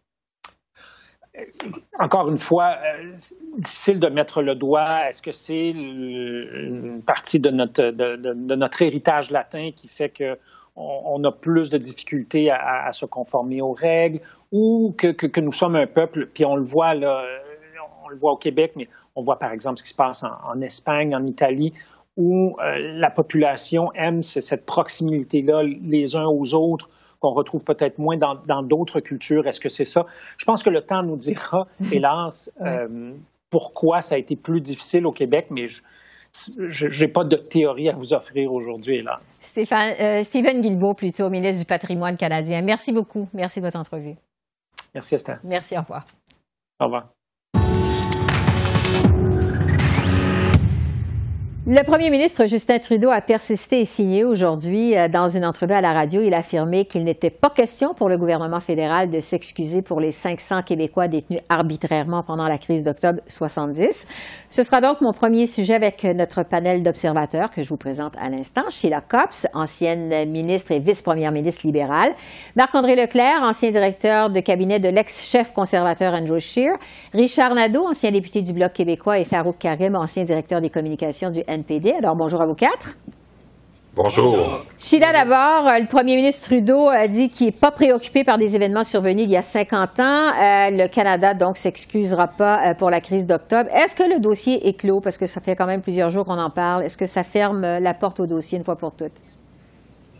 Encore 1.99 2.29
une 2.29 2.37
fois, 2.37 2.75
euh, 2.85 3.13
difficile 3.57 3.99
de 3.99 4.07
mettre 4.07 4.41
le 4.41 4.53
doigt. 4.53 5.09
Est-ce 5.09 5.21
que 5.21 5.31
c'est 5.31 5.69
une 5.71 7.01
partie 7.05 7.39
de 7.39 7.49
notre, 7.49 7.89
de 7.89 8.55
notre 8.55 8.81
héritage 8.83 9.31
latin 9.31 9.71
qui 9.75 9.87
fait 9.87 10.09
que 10.09 10.37
on, 10.75 11.23
a 11.23 11.31
plus 11.31 11.69
de 11.69 11.77
difficultés 11.77 12.49
à, 12.49 12.91
se 12.91 13.05
conformer 13.05 13.61
aux 13.61 13.73
règles 13.73 14.19
ou 14.51 14.93
que, 14.97 15.39
nous 15.39 15.51
sommes 15.51 15.75
un 15.75 15.87
peuple, 15.87 16.27
puis 16.33 16.45
on 16.45 16.55
le 16.55 16.63
voit 16.63 16.93
là, 16.95 17.23
on 18.03 18.09
le 18.09 18.17
voit 18.17 18.31
au 18.31 18.37
Québec, 18.37 18.73
mais 18.75 18.87
on 19.15 19.21
voit 19.21 19.39
par 19.39 19.51
exemple 19.51 19.77
ce 19.77 19.83
qui 19.83 19.89
se 19.89 19.95
passe 19.95 20.23
en, 20.23 20.61
Espagne, 20.61 21.15
en 21.15 21.25
Italie. 21.25 21.73
Où 22.15 22.55
la 22.59 23.09
population 23.09 23.91
aime 23.93 24.21
cette 24.21 24.65
proximité-là 24.65 25.63
les 25.63 26.15
uns 26.15 26.27
aux 26.27 26.53
autres, 26.53 26.89
qu'on 27.19 27.33
retrouve 27.33 27.63
peut-être 27.63 27.97
moins 27.97 28.17
dans 28.17 28.63
d'autres 28.63 28.99
cultures. 28.99 29.47
Est-ce 29.47 29.59
que 29.59 29.69
c'est 29.69 29.85
ça? 29.85 30.05
Je 30.37 30.45
pense 30.45 30.61
que 30.61 30.69
le 30.69 30.81
temps 30.81 31.01
nous 31.01 31.17
dira, 31.17 31.67
hélas, 31.91 32.51
pourquoi 33.49 34.01
ça 34.01 34.15
a 34.15 34.17
été 34.17 34.35
plus 34.35 34.61
difficile 34.61 35.05
au 35.07 35.11
Québec, 35.11 35.47
mais 35.49 35.67
je 35.67 36.87
n'ai 36.87 37.11
pas 37.11 37.23
de 37.23 37.37
théorie 37.37 37.89
à 37.89 37.95
vous 37.95 38.13
offrir 38.13 38.51
aujourd'hui, 38.51 38.97
hélas. 38.97 39.21
Stéphane, 39.27 39.93
euh, 39.99 40.23
Stephen 40.23 40.61
Guilbeault, 40.61 40.95
plutôt, 40.95 41.29
ministre 41.29 41.61
du 41.61 41.65
patrimoine 41.65 42.17
canadien. 42.17 42.61
Merci 42.61 42.91
beaucoup. 42.91 43.29
Merci 43.33 43.59
de 43.59 43.65
votre 43.65 43.79
entrevue. 43.79 44.15
Merci, 44.93 45.15
Esther. 45.15 45.39
Merci, 45.43 45.77
au 45.77 45.81
revoir. 45.81 46.05
Au 46.79 46.85
revoir. 46.85 47.22
Le 51.65 51.81
premier 51.83 52.09
ministre 52.09 52.45
Justin 52.45 52.77
Trudeau 52.79 53.09
a 53.09 53.21
persisté 53.21 53.79
et 53.79 53.85
signé 53.85 54.25
aujourd'hui 54.25 54.97
euh, 54.97 55.07
dans 55.07 55.29
une 55.29 55.45
entrevue 55.45 55.71
à 55.71 55.79
la 55.79 55.93
radio. 55.93 56.19
Il 56.21 56.33
a 56.33 56.39
affirmé 56.39 56.83
qu'il 56.83 57.05
n'était 57.05 57.29
pas 57.29 57.49
question 57.49 57.93
pour 57.93 58.09
le 58.09 58.17
gouvernement 58.17 58.59
fédéral 58.59 59.09
de 59.09 59.21
s'excuser 59.21 59.81
pour 59.81 60.01
les 60.01 60.11
500 60.11 60.63
Québécois 60.63 61.07
détenus 61.07 61.39
arbitrairement 61.47 62.21
pendant 62.21 62.49
la 62.49 62.57
crise 62.57 62.83
d'octobre 62.83 63.21
70. 63.27 64.07
Ce 64.49 64.61
sera 64.61 64.81
donc 64.81 64.99
mon 64.99 65.13
premier 65.13 65.47
sujet 65.47 65.75
avec 65.75 66.03
notre 66.03 66.43
panel 66.43 66.83
d'observateurs 66.83 67.49
que 67.49 67.63
je 67.63 67.69
vous 67.69 67.77
présente 67.77 68.15
à 68.19 68.27
l'instant. 68.27 68.63
Sheila 68.69 68.99
Copps, 68.99 69.47
ancienne 69.53 70.29
ministre 70.29 70.73
et 70.73 70.79
vice-première 70.79 71.31
ministre 71.31 71.65
libérale. 71.65 72.11
Marc-André 72.57 72.97
Leclerc, 72.97 73.41
ancien 73.41 73.71
directeur 73.71 74.29
de 74.29 74.41
cabinet 74.41 74.81
de 74.81 74.89
l'ex-chef 74.89 75.53
conservateur 75.53 76.13
Andrew 76.13 76.39
Scheer. 76.39 76.75
Richard 77.13 77.55
Nadeau, 77.55 77.87
ancien 77.87 78.11
député 78.11 78.41
du 78.41 78.51
Bloc 78.51 78.73
québécois 78.73 79.17
et 79.17 79.23
Farouk 79.23 79.59
Karim, 79.59 79.95
ancien 79.95 80.25
directeur 80.25 80.59
des 80.59 80.69
communications 80.69 81.29
du 81.29 81.41
NPD. 81.53 81.93
Alors, 81.93 82.15
bonjour 82.15 82.41
à 82.41 82.45
vous 82.45 82.55
quatre. 82.55 82.95
Bonjour. 83.95 84.65
Sheila, 84.79 85.13
d'abord, 85.13 85.67
euh, 85.67 85.77
le 85.77 85.85
premier 85.85 86.15
ministre 86.15 86.45
Trudeau 86.45 86.89
a 86.89 87.07
dit 87.07 87.29
qu'il 87.29 87.45
n'est 87.45 87.51
pas 87.51 87.69
préoccupé 87.69 88.23
par 88.23 88.39
des 88.39 88.55
événements 88.55 88.83
survenus 88.83 89.25
il 89.25 89.29
y 89.29 89.37
a 89.37 89.43
50 89.43 89.99
ans. 89.99 90.03
Euh, 90.03 90.69
le 90.71 90.87
Canada, 90.87 91.35
donc, 91.35 91.57
s'excusera 91.57 92.27
pas 92.27 92.71
euh, 92.71 92.73
pour 92.73 92.89
la 92.89 93.01
crise 93.01 93.27
d'octobre. 93.27 93.69
Est-ce 93.71 93.95
que 93.95 94.01
le 94.01 94.19
dossier 94.19 94.67
est 94.67 94.73
clos? 94.73 94.99
Parce 94.99 95.19
que 95.19 95.27
ça 95.27 95.41
fait 95.41 95.55
quand 95.55 95.67
même 95.67 95.83
plusieurs 95.83 96.09
jours 96.09 96.25
qu'on 96.25 96.39
en 96.39 96.49
parle. 96.49 96.83
Est-ce 96.83 96.97
que 96.97 97.05
ça 97.05 97.23
ferme 97.23 97.61
la 97.61 97.93
porte 97.93 98.19
au 98.19 98.25
dossier 98.25 98.57
une 98.57 98.63
fois 98.63 98.77
pour 98.77 98.95
toutes? 98.95 99.21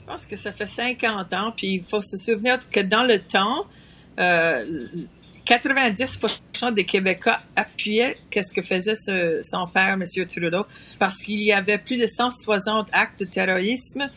Je 0.02 0.12
pense 0.12 0.28
que 0.28 0.36
ça 0.36 0.52
fait 0.52 0.68
50 0.68 1.34
ans, 1.34 1.52
puis 1.58 1.76
il 1.76 1.82
faut 1.82 2.02
se 2.02 2.16
souvenir 2.16 2.60
que 2.70 2.82
dans 2.82 3.04
le 3.04 3.18
temps, 3.18 3.66
90% 5.46 6.74
des 6.74 6.86
Québécois 6.86 7.40
appuyaient 7.56 8.18
qu'est-ce 8.30 8.54
que 8.54 8.62
faisait 8.62 8.96
son 9.44 9.68
père, 9.68 9.94
M. 9.94 10.04
Trudeau, 10.28 10.66
parce 11.00 11.22
qu'il 11.22 11.42
y 11.42 11.52
avait 11.52 11.78
plus 11.78 11.98
de 11.98 12.08
160 12.08 12.90
actes 12.94 13.22
de 13.22 13.26
terrorisme, 13.26 14.10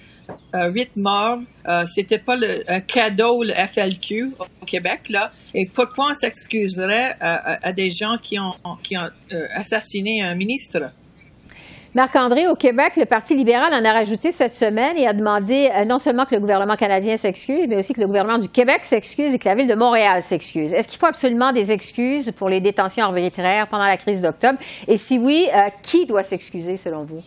euh, 0.55 0.71
8 0.71 0.97
morts. 0.97 1.39
Euh, 1.69 1.85
c'était 1.87 2.19
pas 2.19 2.37
le, 2.37 2.65
un 2.69 2.81
cadeau, 2.81 3.43
le 3.43 3.53
FLQ 3.53 4.33
au 4.39 4.65
Québec, 4.65 5.09
là. 5.09 5.33
Et 5.55 5.67
pourquoi 5.67 6.11
on 6.11 6.15
s'excuserait 6.15 7.17
à, 7.21 7.73
des 7.73 7.91
gens 7.91 8.19
qui 8.23 8.39
ont, 8.39 8.55
qui 8.83 8.97
ont 8.97 9.09
euh, 9.33 9.47
assassiné 9.55 10.23
un 10.23 10.35
ministre? 10.35 10.91
Marc-André, 11.97 12.47
au 12.47 12.55
Québec, 12.55 12.97
le 12.99 13.07
Parti 13.07 13.35
libéral 13.35 13.73
en 13.73 13.83
a 13.83 13.91
rajouté 13.91 14.31
cette 14.31 14.55
semaine 14.55 14.99
et 14.99 15.07
a 15.07 15.15
demandé 15.15 15.71
euh, 15.75 15.87
non 15.87 15.99
seulement 15.99 16.27
que 16.27 16.35
le 16.35 16.43
gouvernement 16.43 16.77
canadien 16.77 17.17
s'excuse, 17.17 17.67
mais 17.67 17.79
aussi 17.79 17.95
que 17.95 18.03
le 18.03 18.07
gouvernement 18.07 18.37
du 18.37 18.51
Québec 18.51 18.81
s'excuse 18.83 19.33
et 19.33 19.39
que 19.39 19.49
la 19.49 19.55
ville 19.55 19.67
de 19.67 19.75
Montréal 19.75 20.23
s'excuse. 20.23 20.75
Est-ce 20.75 20.89
qu'il 20.89 20.99
faut 20.99 21.07
absolument 21.07 21.55
des 21.55 21.73
excuses 21.73 22.33
pour 22.33 22.51
les 22.51 22.61
détentions 22.61 23.05
arbitraires 23.05 23.67
pendant 23.69 23.87
la 23.87 23.97
crise 23.97 24.21
d'octobre? 24.21 24.59
Et 24.87 24.99
si 24.99 25.19
oui, 25.19 25.49
euh, 25.55 25.71
qui 25.81 26.05
doit 26.05 26.23
s'excuser 26.23 26.77
selon 26.77 27.05
vous? 27.05 27.23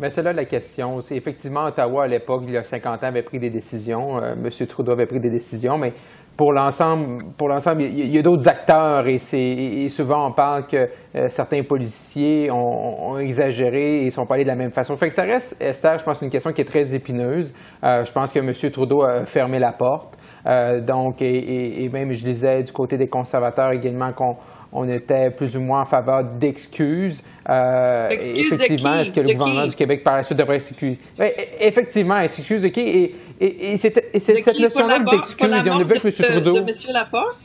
Mais 0.00 0.10
c'est 0.10 0.24
là 0.24 0.32
la 0.32 0.44
question. 0.44 0.98
Effectivement 1.12 1.66
Ottawa 1.66 2.02
à 2.02 2.08
l'époque, 2.08 2.42
il 2.48 2.54
y 2.54 2.56
a 2.56 2.64
50 2.64 3.04
ans, 3.04 3.06
avait 3.06 3.22
pris 3.22 3.38
des 3.38 3.50
décisions. 3.50 4.18
Euh, 4.18 4.32
M. 4.32 4.66
Trudeau 4.66 4.90
avait 4.90 5.06
pris 5.06 5.20
des 5.20 5.30
décisions, 5.30 5.78
mais 5.78 5.92
pour 6.36 6.52
l'ensemble, 6.52 7.18
pour 7.36 7.48
l'ensemble, 7.48 7.82
il 7.82 8.14
y 8.14 8.18
a, 8.18 8.22
d'autres 8.22 8.48
acteurs 8.48 9.06
et, 9.06 9.18
c'est, 9.18 9.88
souvent 9.88 10.28
on 10.28 10.32
parle 10.32 10.66
que 10.66 10.88
euh, 11.14 11.28
certains 11.28 11.62
policiers 11.62 12.50
ont, 12.50 13.18
exagéré 13.18 14.04
et 14.04 14.10
sont 14.10 14.26
pas 14.26 14.34
allés 14.34 14.44
de 14.44 14.48
la 14.48 14.56
même 14.56 14.72
façon. 14.72 14.96
Fait 14.96 15.08
que 15.08 15.14
ça 15.14 15.22
reste, 15.22 15.56
Esther, 15.60 15.98
je 15.98 16.04
pense, 16.04 16.20
une 16.22 16.30
question 16.30 16.52
qui 16.52 16.62
est 16.62 16.66
très 16.66 16.94
épineuse. 16.94 17.52
Euh, 17.84 18.04
je 18.04 18.12
pense 18.12 18.32
que 18.32 18.40
M. 18.40 18.52
Trudeau 18.72 19.02
a 19.02 19.24
fermé 19.24 19.58
la 19.58 19.72
porte. 19.72 20.16
Euh, 20.46 20.80
donc, 20.80 21.22
et, 21.22 21.84
et, 21.84 21.88
même, 21.88 22.12
je 22.12 22.24
disais 22.24 22.62
du 22.62 22.72
côté 22.72 22.98
des 22.98 23.08
conservateurs 23.08 23.72
également 23.72 24.12
qu'on 24.12 24.36
on 24.76 24.88
était 24.88 25.30
plus 25.30 25.56
ou 25.56 25.60
moins 25.60 25.82
en 25.82 25.84
faveur 25.84 26.24
d'excuses. 26.24 27.22
Euh, 27.48 28.08
effectivement, 28.10 28.94
est-ce 28.94 29.12
que 29.12 29.20
le 29.20 29.32
gouvernement 29.32 29.66
du 29.66 29.76
Québec 29.76 30.02
par 30.02 30.16
la 30.16 30.22
suite 30.24 30.38
devrait 30.38 30.58
s'excuser? 30.58 30.98
E, 31.20 31.24
effectivement, 31.60 32.18
excuses 32.18 32.62
de 32.62 32.68
qui? 32.68 32.80
Et, 32.80 33.14
et, 33.40 33.72
et 33.72 33.76
c'est 33.76 33.94
cette 34.18 34.58
notion-là 34.58 34.98
d'excuses, 34.98 35.54
il 35.60 35.66
y 35.66 35.70
en 35.70 35.80
M. 35.80 36.12
Trudeau. 36.12 36.54
De 36.54 36.58
M. 36.58 36.66
Laporte? 36.92 37.44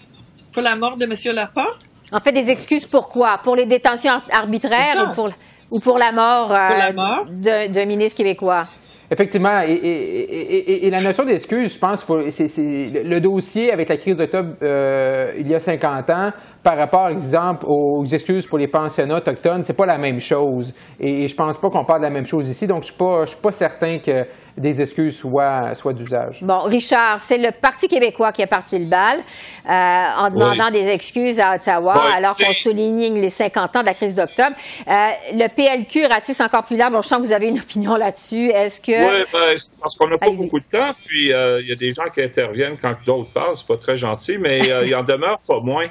Pour 0.52 0.64
la 0.64 0.76
mort 0.76 0.98
de 0.98 1.04
M. 1.04 1.36
Laporte? 1.36 1.80
En 2.12 2.20
fait, 2.20 2.32
des 2.32 2.50
excuses 2.50 2.88
pourquoi? 2.88 3.40
Pour 3.44 3.56
les 3.56 3.68
détentions 3.68 4.22
arbitraires 4.32 5.12
ou 5.12 5.14
pour, 5.14 5.30
ou 5.70 5.80
pour 5.80 6.00
la 6.00 6.12
mort, 6.12 6.52
euh, 6.52 7.68
d'un 7.68 7.86
ministre 7.86 8.18
québécois? 8.18 8.66
Effectivement, 9.12 9.62
et, 9.66 9.72
et, 9.74 10.86
et, 10.86 10.90
la 10.92 11.02
notion 11.02 11.26
d'excuse, 11.26 11.74
je 11.74 11.80
pense, 11.80 12.06
c'est 12.30 13.04
le 13.04 13.20
dossier 13.20 13.72
avec 13.72 13.90
la 13.90 13.98
crise 13.98 14.18
d'octobre 14.18 14.54
euh, 14.62 15.34
il 15.40 15.48
y 15.48 15.56
a 15.56 15.60
50 15.60 16.10
ans, 16.12 16.32
par 16.62 16.78
rapport, 16.78 17.08
exemple, 17.08 17.66
aux 17.68 18.06
excuses 18.06 18.46
pour 18.46 18.58
les 18.58 18.68
pensionnats 18.68 19.18
autochtones, 19.18 19.64
c'est 19.64 19.74
pas 19.74 19.86
la 19.86 19.98
même 19.98 20.20
chose. 20.20 20.74
Et, 21.00 21.28
je 21.28 21.36
pense 21.36 21.58
pas 21.58 21.70
qu'on 21.70 21.86
parle 21.86 22.02
de 22.02 22.06
la 22.06 22.12
même 22.12 22.26
chose 22.26 22.50
ici. 22.50 22.68
Donc, 22.68 22.84
je 22.84 22.88
suis 22.88 22.98
pas, 22.98 23.24
je 23.24 23.30
suis 23.32 23.40
pas 23.40 23.52
certain 23.52 24.00
que 24.00 24.26
des 24.58 24.82
excuses 24.82 25.18
soient, 25.18 25.74
soient 25.74 25.94
d'usage. 25.94 26.40
Bon, 26.42 26.60
Richard, 26.60 27.22
c'est 27.22 27.38
le 27.38 27.52
Parti 27.52 27.88
québécois 27.88 28.34
qui 28.34 28.44
a 28.44 28.48
parti 28.48 28.78
le 28.78 28.88
bal 28.88 29.20
euh, 29.20 29.72
en 29.72 30.30
demandant 30.30 30.70
des 30.70 30.90
excuses 30.90 31.40
à 31.40 31.56
Ottawa, 31.56 31.96
alors 32.14 32.36
qu'on 32.36 32.52
souligne 32.52 33.22
les 33.22 33.30
50 33.30 33.78
ans 33.78 33.82
de 33.82 33.86
la 33.86 33.94
crise 33.94 34.14
d'octobre. 34.14 34.56
Euh, 34.86 34.92
le 35.34 35.48
PLQ 35.48 36.08
ratisse 36.08 36.42
encore 36.42 36.66
plus 36.66 36.76
large. 36.76 36.92
Bon, 36.92 37.02
je 37.02 37.08
sens 37.08 37.20
que 37.20 37.28
vous 37.28 37.34
avez 37.34 37.48
une 37.48 37.60
opinion 37.60 37.96
là-dessus. 37.96 38.50
Est-ce 38.50 38.82
que... 38.82 38.92
Oui, 38.92 39.26
ben, 39.32 39.56
parce 39.80 39.96
qu'on 39.96 40.10
n'a 40.10 40.18
pas 40.18 40.32
beaucoup 40.32 40.60
de 40.60 40.66
temps. 40.66 40.94
Puis, 41.06 41.32
euh, 41.32 41.62
il 41.62 41.70
y 41.70 41.72
a 41.72 41.76
des 41.76 41.92
gens 41.92 42.10
qui 42.14 42.22
interviennent 42.22 42.76
quand 42.82 42.96
d'autres 43.06 43.32
parlent. 43.32 43.56
C'est 43.56 43.68
pas 43.68 43.78
très 43.78 43.98
gentil, 43.98 44.38
mais 44.38 44.60
il 44.86 44.94
en 44.94 45.04
demeure 45.04 45.40
pas 45.48 45.62
moins. 45.62 45.88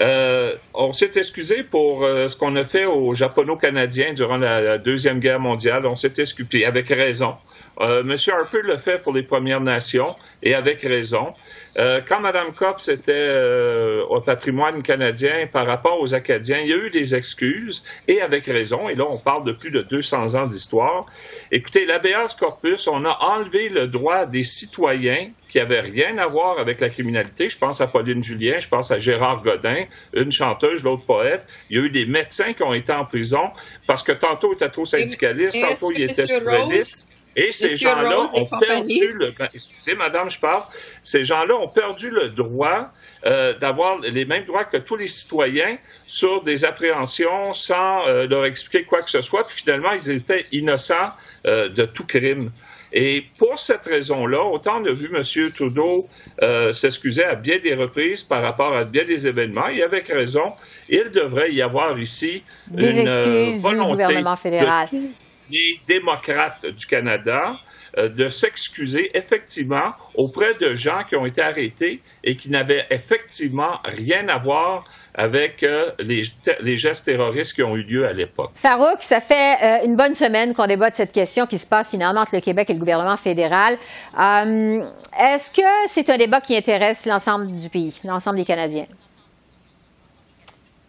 Euh, 0.00 0.54
on 0.74 0.92
s'est 0.92 1.12
excusé 1.16 1.62
pour 1.62 2.04
euh, 2.04 2.28
ce 2.28 2.36
qu'on 2.36 2.56
a 2.56 2.64
fait 2.64 2.86
aux 2.86 3.12
Japono-Canadiens 3.14 4.14
durant 4.14 4.38
la, 4.38 4.78
Deuxième 4.78 5.20
Guerre 5.20 5.40
mondiale. 5.40 5.86
On 5.86 5.96
s'est 5.96 6.14
excusé 6.18 6.64
avec 6.64 6.88
raison. 6.88 7.34
Euh, 7.80 8.02
Monsieur 8.02 8.34
Harper 8.34 8.62
le 8.62 8.76
fait 8.76 8.98
pour 8.98 9.12
les 9.12 9.22
Premières 9.22 9.60
Nations 9.60 10.14
et 10.42 10.54
avec 10.54 10.82
raison. 10.82 11.34
Euh, 11.78 12.00
quand 12.06 12.20
Mme 12.20 12.52
Cops 12.52 12.88
était 12.88 13.12
euh, 13.14 14.04
au 14.04 14.20
patrimoine 14.20 14.82
canadien 14.82 15.48
par 15.50 15.66
rapport 15.66 15.98
aux 16.00 16.14
Acadiens, 16.14 16.60
il 16.60 16.68
y 16.68 16.72
a 16.72 16.76
eu 16.76 16.90
des 16.90 17.14
excuses 17.14 17.82
et 18.08 18.20
avec 18.20 18.46
raison. 18.46 18.88
Et 18.88 18.94
là, 18.94 19.04
on 19.08 19.16
parle 19.16 19.44
de 19.44 19.52
plus 19.52 19.70
de 19.70 19.80
200 19.82 20.34
ans 20.34 20.46
d'histoire. 20.46 21.06
Écoutez, 21.50 21.86
l'habeas 21.86 22.36
corpus, 22.38 22.86
on 22.88 23.04
a 23.04 23.18
enlevé 23.20 23.70
le 23.70 23.86
droit 23.86 24.26
des 24.26 24.44
citoyens 24.44 25.30
qui 25.48 25.58
n'avaient 25.58 25.80
rien 25.80 26.16
à 26.18 26.26
voir 26.26 26.58
avec 26.58 26.80
la 26.80 26.88
criminalité. 26.88 27.48
Je 27.48 27.58
pense 27.58 27.80
à 27.80 27.86
Pauline 27.86 28.22
Julien, 28.22 28.58
je 28.58 28.68
pense 28.68 28.90
à 28.90 28.98
Gérard 28.98 29.42
Godin, 29.42 29.84
une 30.14 30.32
chanteuse, 30.32 30.82
l'autre 30.82 31.04
poète. 31.04 31.44
Il 31.68 31.78
y 31.78 31.80
a 31.80 31.84
eu 31.84 31.90
des 31.90 32.06
médecins 32.06 32.52
qui 32.52 32.62
ont 32.62 32.72
été 32.72 32.92
en 32.92 33.04
prison 33.04 33.50
parce 33.86 34.02
que 34.02 34.12
tantôt 34.12 34.52
il 34.52 34.56
était 34.56 34.70
trop 34.70 34.86
syndicaliste, 34.86 35.58
tantôt 35.60 35.92
il 35.92 36.02
était 36.02 36.26
souverainiste. 36.26 37.08
Et 37.36 37.52
ces 37.52 37.76
gens-là 37.76 38.18
ont 38.34 38.48
perdu 38.58 39.12
le. 39.14 39.32
Excusez, 39.54 39.94
madame, 39.94 40.30
je 40.30 40.38
parle. 40.38 40.64
Ces 41.02 41.24
gens-là 41.24 41.54
ont 41.56 41.68
perdu 41.68 42.10
le 42.10 42.28
droit 42.28 42.90
euh, 43.24 43.54
d'avoir 43.58 44.00
les 44.00 44.24
mêmes 44.24 44.44
droits 44.44 44.64
que 44.64 44.76
tous 44.76 44.96
les 44.96 45.08
citoyens 45.08 45.76
sur 46.06 46.42
des 46.42 46.64
appréhensions 46.64 47.52
sans 47.52 48.06
euh, 48.06 48.26
leur 48.26 48.44
expliquer 48.44 48.84
quoi 48.84 49.02
que 49.02 49.10
ce 49.10 49.22
soit. 49.22 49.44
Puis 49.44 49.58
finalement, 49.62 49.92
ils 49.92 50.10
étaient 50.10 50.44
innocents 50.52 51.10
euh, 51.46 51.68
de 51.68 51.84
tout 51.84 52.04
crime. 52.04 52.50
Et 52.92 53.24
pour 53.38 53.58
cette 53.58 53.86
raison-là, 53.86 54.44
autant 54.44 54.82
on 54.82 54.84
a 54.84 54.92
vu 54.92 55.10
M. 55.14 55.50
Trudeau 55.52 56.06
euh, 56.42 56.72
s'excuser 56.72 57.24
à 57.24 57.34
bien 57.34 57.58
des 57.58 57.74
reprises 57.74 58.22
par 58.22 58.42
rapport 58.42 58.76
à 58.76 58.84
bien 58.84 59.04
des 59.04 59.26
événements, 59.26 59.68
et 59.68 59.82
avec 59.82 60.08
raison, 60.08 60.52
il 60.88 61.10
devrait 61.10 61.52
y 61.52 61.62
avoir 61.62 61.98
ici 61.98 62.42
des 62.68 62.90
une 62.90 63.06
excuses 63.06 63.62
volonté 63.62 63.84
du 63.84 63.90
gouvernement 63.92 64.36
fédéral. 64.36 64.86
de 64.90 64.98
les 65.52 65.80
démocrates 65.86 66.64
du 66.66 66.86
Canada 66.86 67.56
euh, 67.98 68.08
de 68.08 68.30
s'excuser 68.30 69.10
effectivement 69.14 69.92
auprès 70.14 70.54
de 70.54 70.74
gens 70.74 71.02
qui 71.06 71.14
ont 71.14 71.26
été 71.26 71.42
arrêtés 71.42 72.00
et 72.24 72.36
qui 72.36 72.50
n'avaient 72.50 72.86
effectivement 72.88 73.80
rien 73.84 74.28
à 74.28 74.38
voir 74.38 74.84
avec 75.14 75.62
euh, 75.62 75.90
les, 75.98 76.76
gestes 76.76 77.04
terroristes 77.04 77.52
qui 77.52 77.62
ont 77.62 77.76
eu 77.76 77.82
lieu 77.82 78.06
à 78.06 78.14
l'époque. 78.14 78.52
Farouk, 78.54 79.02
ça 79.02 79.20
fait 79.20 79.56
euh, 79.62 79.84
une 79.84 79.96
bonne 79.96 80.14
semaine 80.14 80.54
qu'on 80.54 80.66
débat 80.66 80.88
de 80.88 80.94
cette 80.94 81.12
question 81.12 81.46
qui 81.46 81.58
se 81.58 81.66
passe 81.66 81.90
finalement 81.90 82.22
entre 82.22 82.34
le 82.34 82.40
Québec 82.40 82.70
et 82.70 82.72
le 82.72 82.78
gouvernement 82.78 83.18
fédéral. 83.18 83.76
Est-ce 84.16 85.50
que 85.50 85.62
c'est 85.86 86.08
un 86.08 86.16
débat 86.16 86.40
qui 86.40 86.56
intéresse 86.56 87.04
l'ensemble 87.04 87.54
du 87.54 87.68
pays, 87.68 88.00
l'ensemble 88.04 88.38
des 88.38 88.46
Canadiens? 88.46 88.86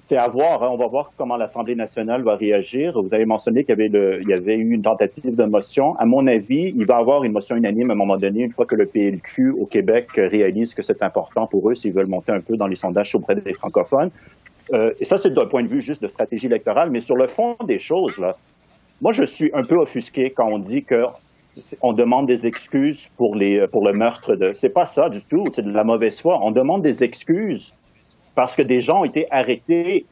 C'est 0.08 0.18
à 0.18 0.28
voir. 0.28 0.64
Hein. 0.64 0.70
On 0.72 0.78
va 0.78 0.88
voir 0.88 1.12
comment 1.18 1.38
l'Assemblée 1.38 1.76
nationale 1.76 2.24
va 2.24 2.36
réagir. 2.36 3.02
Vous 3.02 3.14
avez 3.14 3.26
mentionné 3.26 3.64
qu'il 3.64 3.78
y 3.80 4.34
avait, 4.34 4.56
eu 4.56 4.74
une 4.74 4.82
tentative 4.82 5.36
de 5.36 5.46
motion. 5.46 5.96
À 5.98 6.06
mon 6.06 6.28
avis, 6.28 6.74
il 6.76 6.86
va 6.86 6.98
y 6.98 7.02
avoir 7.02 7.24
une 7.24 7.32
motion 7.32 7.56
unanime 7.56 7.90
à 7.90 7.94
un 7.94 7.98
moment 7.98 8.18
donné, 8.18 8.42
une 8.42 8.52
fois 8.52 8.66
que 8.66 8.76
le 8.76 8.86
PLQ 8.86 9.52
au 9.52 9.66
Québec 9.66 10.10
réalise 10.18 10.74
que 10.74 10.82
c'est 10.82 11.02
important 11.04 11.48
pour 11.48 11.70
eux 11.70 11.76
s'ils 11.76 11.94
veulent 11.94 12.10
monter 12.10 12.32
un 12.32 12.42
peu 12.42 12.58
dans 12.58 12.68
les 12.68 12.76
sondages 12.76 13.16
auprès 13.16 13.36
des 13.36 13.54
francophones. 13.54 14.10
Euh, 14.74 14.94
et 15.00 15.06
ça, 15.06 15.18
c'est 15.18 15.34
d'un 15.34 15.46
point 15.46 15.64
de 15.64 15.68
vue 15.68 15.82
juste 15.82 16.02
de 16.02 16.08
stratégie 16.08 16.48
électorale. 16.48 16.90
Mais 16.90 17.02
sur 17.02 17.16
le 17.16 17.28
fond 17.28 17.56
des 17.66 17.80
choses, 17.80 18.18
là, 18.20 18.34
moi, 19.02 19.14
je 19.14 19.24
suis 19.24 19.52
un 19.54 19.62
peu 19.62 19.76
offusqué 19.76 20.32
quand 20.32 20.48
on 20.52 20.60
dit 20.60 20.84
que 20.84 21.06
on 21.82 21.94
demande 21.94 22.26
des 22.26 22.48
excuses 22.48 23.10
pour 23.16 23.36
les 23.36 23.68
pour 23.68 23.86
le 23.86 23.94
meurtre 23.94 24.36
de. 24.36 24.54
C'est 24.56 24.74
pas 24.74 24.88
ça 24.88 25.10
du 25.10 25.22
tout. 25.22 25.44
C'est 25.54 25.64
de 25.64 25.72
la 25.72 25.84
mauvaise 25.84 26.20
foi. 26.20 26.40
On 26.42 26.52
demande 26.52 26.82
des 26.82 27.04
excuses 27.04 27.74
parce 28.36 28.56
que 28.56 28.62
des 28.62 28.82
gens 28.82 29.02
ont 29.02 29.06
été 29.06 29.28
arrêtés 29.32 30.06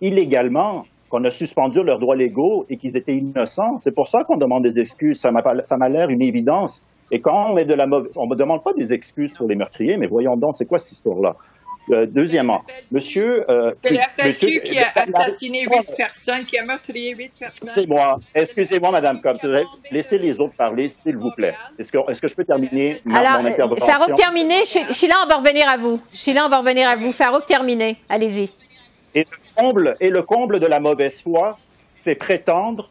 illégalement, 0.00 0.84
qu'on 1.08 1.24
a 1.24 1.30
suspendu 1.30 1.82
leurs 1.82 1.98
droits 1.98 2.16
légaux 2.16 2.66
et 2.68 2.76
qu'ils 2.76 2.96
étaient 2.96 3.16
innocents. 3.16 3.78
C'est 3.80 3.94
pour 3.94 4.08
ça 4.08 4.24
qu'on 4.24 4.36
demande 4.36 4.64
des 4.64 4.80
excuses. 4.80 5.20
Ça 5.20 5.30
m'a 5.30 5.88
l'air 5.88 6.10
une 6.10 6.22
évidence. 6.22 6.82
Et 7.12 7.20
quand 7.20 7.52
on 7.52 7.56
est 7.56 7.66
de 7.66 7.74
la 7.74 7.86
mauvaise, 7.86 8.10
on 8.16 8.26
ne 8.26 8.34
demande 8.34 8.64
pas 8.64 8.72
des 8.72 8.92
excuses 8.92 9.34
pour 9.34 9.46
les 9.46 9.54
meurtriers, 9.54 9.96
mais 9.96 10.06
voyons 10.06 10.36
donc, 10.36 10.56
c'est 10.56 10.64
quoi 10.64 10.78
cette 10.78 10.92
histoire-là? 10.92 11.36
Euh, 11.90 12.06
deuxièmement, 12.06 12.62
monsieur. 12.90 13.44
Euh, 13.50 13.70
c'est 13.82 13.92
la 13.92 14.08
FAQ 14.08 14.60
qui 14.62 14.78
a 14.78 14.86
assassiné 14.96 15.64
huit 15.64 15.96
personnes, 15.96 16.44
qui 16.44 16.58
a 16.58 16.64
meurtrier 16.64 17.14
huit 17.14 17.32
personnes. 17.38 17.68
Excusez-moi, 17.68 18.16
excusez-moi, 18.34 18.90
Madame 18.90 19.20
Cobb. 19.20 19.38
Laissez 19.90 20.18
les 20.18 20.40
autres 20.40 20.54
parler, 20.54 20.90
s'il 20.90 21.16
vous 21.16 21.30
plaît. 21.36 21.54
Est-ce 21.78 21.92
que, 21.92 21.98
est 22.10 22.20
que, 22.20 22.28
je 22.28 22.34
peux 22.34 22.44
terminer 22.44 23.00
Alors, 23.12 23.42
mon 23.42 23.48
intervention? 23.48 23.86
Farouk, 23.86 24.14
terminé. 24.14 24.64
Sheila, 24.64 25.16
on 25.24 25.28
va 25.28 25.36
revenir 25.36 25.68
à 25.68 25.76
vous. 25.76 26.00
Sheila, 26.12 26.46
on 26.46 26.48
va 26.48 26.58
revenir 26.58 26.88
à 26.88 26.96
vous. 26.96 27.12
Farouk, 27.12 27.46
terminé. 27.46 27.98
Allez-y. 28.08 28.50
Et 29.14 29.26
le 29.30 29.62
comble, 29.62 29.96
et 30.00 30.10
le 30.10 30.22
comble 30.22 30.60
de 30.60 30.66
la 30.66 30.80
mauvaise 30.80 31.20
foi, 31.20 31.58
c'est 32.00 32.14
prétendre 32.14 32.90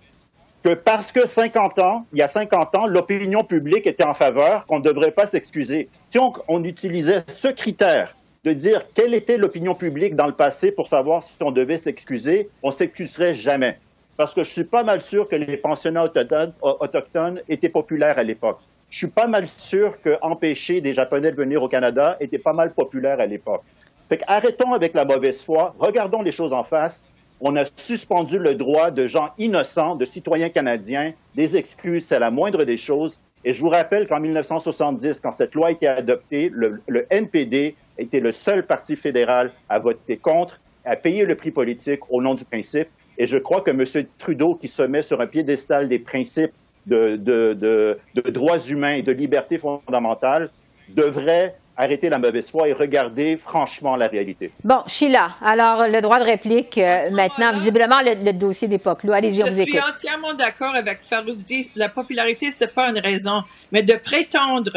que 0.63 0.73
parce 0.75 1.11
que 1.11 1.27
50 1.27 1.79
ans, 1.79 2.05
il 2.13 2.19
y 2.19 2.21
a 2.21 2.27
50 2.27 2.75
ans, 2.75 2.87
l'opinion 2.87 3.43
publique 3.43 3.85
était 3.85 4.05
en 4.05 4.13
faveur, 4.13 4.65
qu'on 4.65 4.79
ne 4.79 4.83
devrait 4.83 5.11
pas 5.11 5.27
s'excuser. 5.27 5.89
Si 6.09 6.19
on, 6.19 6.31
on 6.47 6.63
utilisait 6.63 7.23
ce 7.27 7.49
critère 7.49 8.15
de 8.43 8.51
dire 8.51 8.85
quelle 8.93 9.13
était 9.13 9.37
l'opinion 9.37 9.73
publique 9.73 10.15
dans 10.15 10.27
le 10.27 10.33
passé 10.33 10.71
pour 10.71 10.87
savoir 10.87 11.23
si 11.23 11.33
on 11.41 11.51
devait 11.51 11.77
s'excuser, 11.77 12.49
on 12.61 12.71
s'excuserait 12.71 13.33
jamais. 13.33 13.79
Parce 14.17 14.33
que 14.33 14.43
je 14.43 14.51
suis 14.51 14.65
pas 14.65 14.83
mal 14.83 15.01
sûr 15.01 15.27
que 15.29 15.35
les 15.35 15.57
pensionnats 15.57 16.03
autochtones, 16.03 17.41
étaient 17.47 17.69
populaires 17.69 18.19
à 18.19 18.23
l'époque. 18.23 18.59
Je 18.89 18.97
suis 18.97 19.07
pas 19.07 19.27
mal 19.27 19.47
sûr 19.57 19.97
qu'empêcher 20.01 20.81
des 20.81 20.93
Japonais 20.93 21.31
de 21.31 21.37
venir 21.37 21.63
au 21.63 21.67
Canada 21.67 22.17
était 22.19 22.37
pas 22.37 22.53
mal 22.53 22.73
populaire 22.73 23.19
à 23.19 23.25
l'époque. 23.25 23.63
Fait 24.09 24.21
arrêtons 24.27 24.73
avec 24.73 24.93
la 24.93 25.05
mauvaise 25.05 25.41
foi, 25.41 25.73
regardons 25.79 26.21
les 26.21 26.31
choses 26.31 26.53
en 26.53 26.63
face. 26.63 27.03
On 27.39 27.55
a 27.55 27.63
suspendu 27.75 28.37
le 28.37 28.55
droit 28.55 28.91
de 28.91 29.07
gens 29.07 29.31
innocents, 29.37 29.95
de 29.95 30.05
citoyens 30.05 30.49
canadiens. 30.49 31.13
Des 31.33 31.57
excuses, 31.57 32.05
c'est 32.05 32.19
la 32.19 32.29
moindre 32.29 32.65
des 32.65 32.77
choses. 32.77 33.19
Et 33.45 33.53
je 33.53 33.61
vous 33.61 33.69
rappelle 33.69 34.07
qu'en 34.07 34.19
1970, 34.19 35.19
quand 35.19 35.33
cette 35.33 35.53
loi 35.53 35.67
a 35.67 35.71
été 35.71 35.87
adoptée, 35.87 36.49
le, 36.53 36.81
NPD 37.09 37.75
était 37.97 38.19
le 38.19 38.31
seul 38.31 38.65
parti 38.65 38.95
fédéral 38.95 39.51
à 39.69 39.79
voter 39.79 40.17
contre, 40.17 40.59
à 40.85 40.95
payer 40.95 41.25
le 41.25 41.35
prix 41.35 41.51
politique 41.51 41.99
au 42.09 42.21
nom 42.21 42.35
du 42.35 42.45
principe. 42.45 42.87
Et 43.17 43.25
je 43.25 43.37
crois 43.37 43.61
que 43.61 43.71
M. 43.71 44.05
Trudeau, 44.17 44.55
qui 44.55 44.67
se 44.67 44.83
met 44.83 45.01
sur 45.01 45.21
un 45.21 45.27
piédestal 45.27 45.87
des 45.87 45.99
principes 45.99 46.53
de, 46.85 47.15
de 47.15 48.29
droits 48.29 48.59
humains 48.59 48.95
et 48.95 49.03
de 49.03 49.11
libertés 49.11 49.57
fondamentales, 49.57 50.49
devrait 50.89 51.55
arrêter 51.75 52.09
la 52.09 52.19
mauvaise 52.19 52.45
foi 52.49 52.67
et 52.67 52.73
regarder 52.73 53.37
franchement 53.37 53.95
la 53.95 54.07
réalité. 54.07 54.51
Bon, 54.63 54.81
Sheila, 54.87 55.35
alors 55.41 55.87
le 55.87 56.01
droit 56.01 56.19
de 56.19 56.25
réplique, 56.25 56.77
euh, 56.77 57.09
maintenant, 57.11 57.51
visiblement, 57.53 58.01
le, 58.01 58.31
dossier 58.33 58.67
d'époque. 58.67 58.99
Allez-y, 59.05 59.43
on 59.43 59.47
vous 59.47 59.61
écoute. 59.61 59.73
Je 59.73 59.79
suis 59.79 59.91
entièrement 59.91 60.33
d'accord 60.33 60.75
avec 60.75 60.99
Faroudi. 61.01 61.71
La 61.75 61.89
popularité, 61.89 62.51
c'est 62.51 62.73
pas 62.73 62.89
une 62.89 62.99
raison, 62.99 63.41
mais 63.71 63.81
de 63.81 63.93
prétendre 63.93 64.71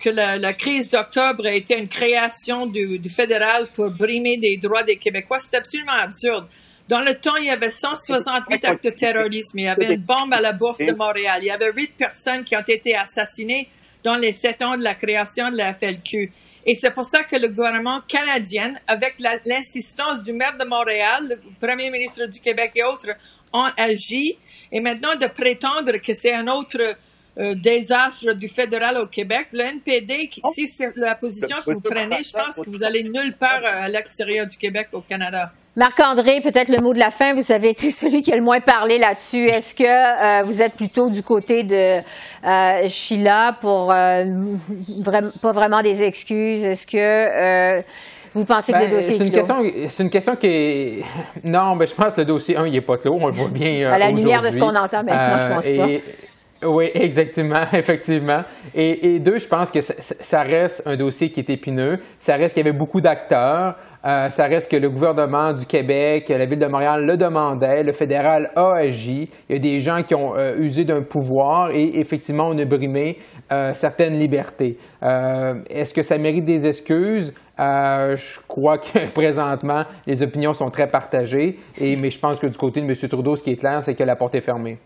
que 0.00 0.08
la, 0.08 0.52
crise 0.54 0.90
d'octobre 0.90 1.46
a 1.46 1.52
été 1.52 1.78
une 1.78 1.88
création 1.88 2.66
du, 2.66 2.98
du, 2.98 3.08
fédéral 3.10 3.68
pour 3.74 3.90
brimer 3.90 4.38
des 4.38 4.56
droits 4.56 4.82
des 4.82 4.96
Québécois, 4.96 5.38
c'est 5.38 5.56
absolument 5.56 5.92
absurde. 5.92 6.46
Dans 6.88 7.00
le 7.00 7.14
temps, 7.14 7.36
il 7.36 7.44
y 7.44 7.50
avait 7.50 7.70
168 7.70 8.64
actes 8.64 8.84
de 8.84 8.90
terrorisme. 8.90 9.58
Il 9.58 9.64
y 9.64 9.68
avait 9.68 9.94
une 9.94 10.00
bombe 10.00 10.32
à 10.32 10.40
la 10.40 10.52
Bourse 10.52 10.78
de 10.78 10.92
Montréal. 10.92 11.38
Il 11.42 11.46
y 11.46 11.50
avait 11.50 11.70
huit 11.70 11.94
personnes 11.96 12.42
qui 12.42 12.56
ont 12.56 12.64
été 12.66 12.96
assassinées 12.96 13.68
dans 14.04 14.16
les 14.16 14.32
sept 14.32 14.62
ans 14.62 14.76
de 14.76 14.82
la 14.82 14.94
création 14.94 15.50
de 15.50 15.56
la 15.56 15.74
FLQ. 15.74 16.32
Et 16.66 16.74
c'est 16.74 16.92
pour 16.92 17.04
ça 17.04 17.22
que 17.24 17.36
le 17.36 17.48
gouvernement 17.48 18.00
canadien, 18.06 18.74
avec 18.86 19.16
l'insistance 19.46 20.22
du 20.22 20.32
maire 20.32 20.56
de 20.58 20.64
Montréal, 20.64 21.26
le 21.28 21.66
premier 21.66 21.90
ministre 21.90 22.26
du 22.26 22.40
Québec 22.40 22.72
et 22.74 22.84
autres, 22.84 23.10
ont 23.52 23.68
agi. 23.76 24.36
Et 24.70 24.80
maintenant, 24.80 25.14
de 25.16 25.26
prétendre 25.26 25.96
que 25.96 26.14
c'est 26.14 26.34
un 26.34 26.46
autre 26.48 26.80
euh, 27.38 27.54
désastre 27.54 28.34
du 28.34 28.48
fédéral 28.48 28.98
au 28.98 29.06
Québec, 29.06 29.48
le 29.52 29.60
NPD, 29.60 30.30
si 30.52 30.66
c'est 30.66 30.92
la 30.96 31.14
position 31.14 31.56
que 31.64 31.72
vous 31.72 31.80
prenez, 31.80 32.22
je 32.22 32.32
pense 32.32 32.56
que 32.56 32.68
vous 32.68 32.84
allez 32.84 33.04
nulle 33.04 33.34
part 33.38 33.62
à 33.64 33.88
l'extérieur 33.88 34.46
du 34.46 34.56
Québec, 34.56 34.88
au 34.92 35.00
Canada. 35.00 35.52
Marc-André, 35.76 36.40
peut-être 36.42 36.68
le 36.68 36.82
mot 36.82 36.92
de 36.92 36.98
la 36.98 37.10
fin. 37.10 37.34
Vous 37.34 37.52
avez 37.52 37.70
été 37.70 37.90
celui 37.90 38.22
qui 38.22 38.32
a 38.32 38.36
le 38.36 38.42
moins 38.42 38.60
parlé 38.60 38.98
là-dessus. 38.98 39.46
Est-ce 39.46 39.74
que 39.74 39.84
euh, 39.84 40.42
vous 40.42 40.62
êtes 40.62 40.74
plutôt 40.74 41.10
du 41.10 41.22
côté 41.22 41.62
de 41.62 42.00
euh, 42.44 42.88
Sheila 42.88 43.56
pour 43.60 43.92
euh, 43.92 44.24
pas 45.40 45.52
vraiment 45.52 45.82
des 45.82 46.02
excuses? 46.02 46.64
Est-ce 46.64 46.86
que 46.86 47.82
vous 48.32 48.44
pensez 48.44 48.72
que 48.72 48.78
le 48.78 48.84
ben, 48.84 48.90
dossier 48.92 49.16
est, 49.16 49.26
une 49.26 49.32
question, 49.32 49.56
C'est 49.88 50.02
une 50.04 50.10
question 50.10 50.36
qui 50.36 50.46
est... 50.46 51.04
Non, 51.42 51.74
mais 51.74 51.88
je 51.88 51.94
pense 51.94 52.14
que 52.14 52.20
le 52.20 52.26
dossier, 52.26 52.56
un, 52.56 52.64
il 52.64 52.72
n'est 52.72 52.80
pas 52.80 52.96
clos. 52.96 53.18
On 53.20 53.26
le 53.26 53.32
voit 53.32 53.48
bien 53.48 53.90
À 53.90 53.98
la 53.98 54.10
lumière 54.10 54.40
de 54.40 54.50
ce 54.50 54.58
qu'on 54.58 54.74
entend 54.74 55.02
maintenant, 55.02 55.40
je 55.40 55.54
pense 55.54 55.68
pas. 55.68 55.88
Oui, 56.62 56.90
exactement, 56.94 57.64
effectivement. 57.72 58.42
Et, 58.74 59.18
deux, 59.18 59.38
je 59.38 59.48
pense 59.48 59.70
que 59.70 59.80
ça, 59.80 60.42
reste 60.42 60.82
un 60.86 60.96
dossier 60.96 61.30
qui 61.30 61.40
est 61.40 61.50
épineux. 61.50 61.98
Ça 62.18 62.36
reste 62.36 62.54
qu'il 62.54 62.64
y 62.64 62.68
avait 62.68 62.76
beaucoup 62.76 63.00
d'acteurs. 63.00 63.76
Euh, 64.04 64.28
ça 64.28 64.44
reste 64.44 64.70
que 64.70 64.76
le 64.76 64.88
gouvernement 64.88 65.52
du 65.52 65.66
Québec, 65.66 66.28
la 66.28 66.46
ville 66.46 66.58
de 66.58 66.66
Montréal 66.66 67.04
le 67.04 67.16
demandait, 67.16 67.82
le 67.82 67.92
fédéral 67.92 68.50
a 68.56 68.74
agi. 68.76 69.28
Il 69.48 69.56
y 69.56 69.58
a 69.58 69.60
des 69.60 69.80
gens 69.80 70.02
qui 70.02 70.14
ont 70.14 70.34
euh, 70.36 70.56
usé 70.58 70.84
d'un 70.84 71.02
pouvoir 71.02 71.70
et 71.70 71.98
effectivement 71.98 72.48
on 72.48 72.58
a 72.58 72.64
brimé 72.64 73.18
euh, 73.52 73.72
certaines 73.74 74.18
libertés. 74.18 74.78
Est-ce 75.02 75.92
que 75.92 76.02
ça 76.02 76.16
mérite 76.16 76.44
des 76.44 76.66
excuses? 76.66 77.34
je 77.58 78.38
crois 78.48 78.78
que 78.78 79.06
présentement, 79.14 79.84
les 80.06 80.22
opinions 80.22 80.54
sont 80.54 80.70
très 80.70 80.86
partagées, 80.86 81.58
et, 81.78 81.94
mais 81.96 82.08
je 82.08 82.18
pense 82.18 82.40
que 82.40 82.46
du 82.46 82.56
côté 82.56 82.80
de 82.80 82.86
M. 82.86 82.94
Trudeau, 83.06 83.36
ce 83.36 83.42
qui 83.42 83.50
est 83.50 83.56
clair, 83.56 83.82
c'est 83.82 83.94
que 83.94 84.02
la 84.02 84.16
porte 84.16 84.34
est 84.34 84.40
fermée. 84.40 84.78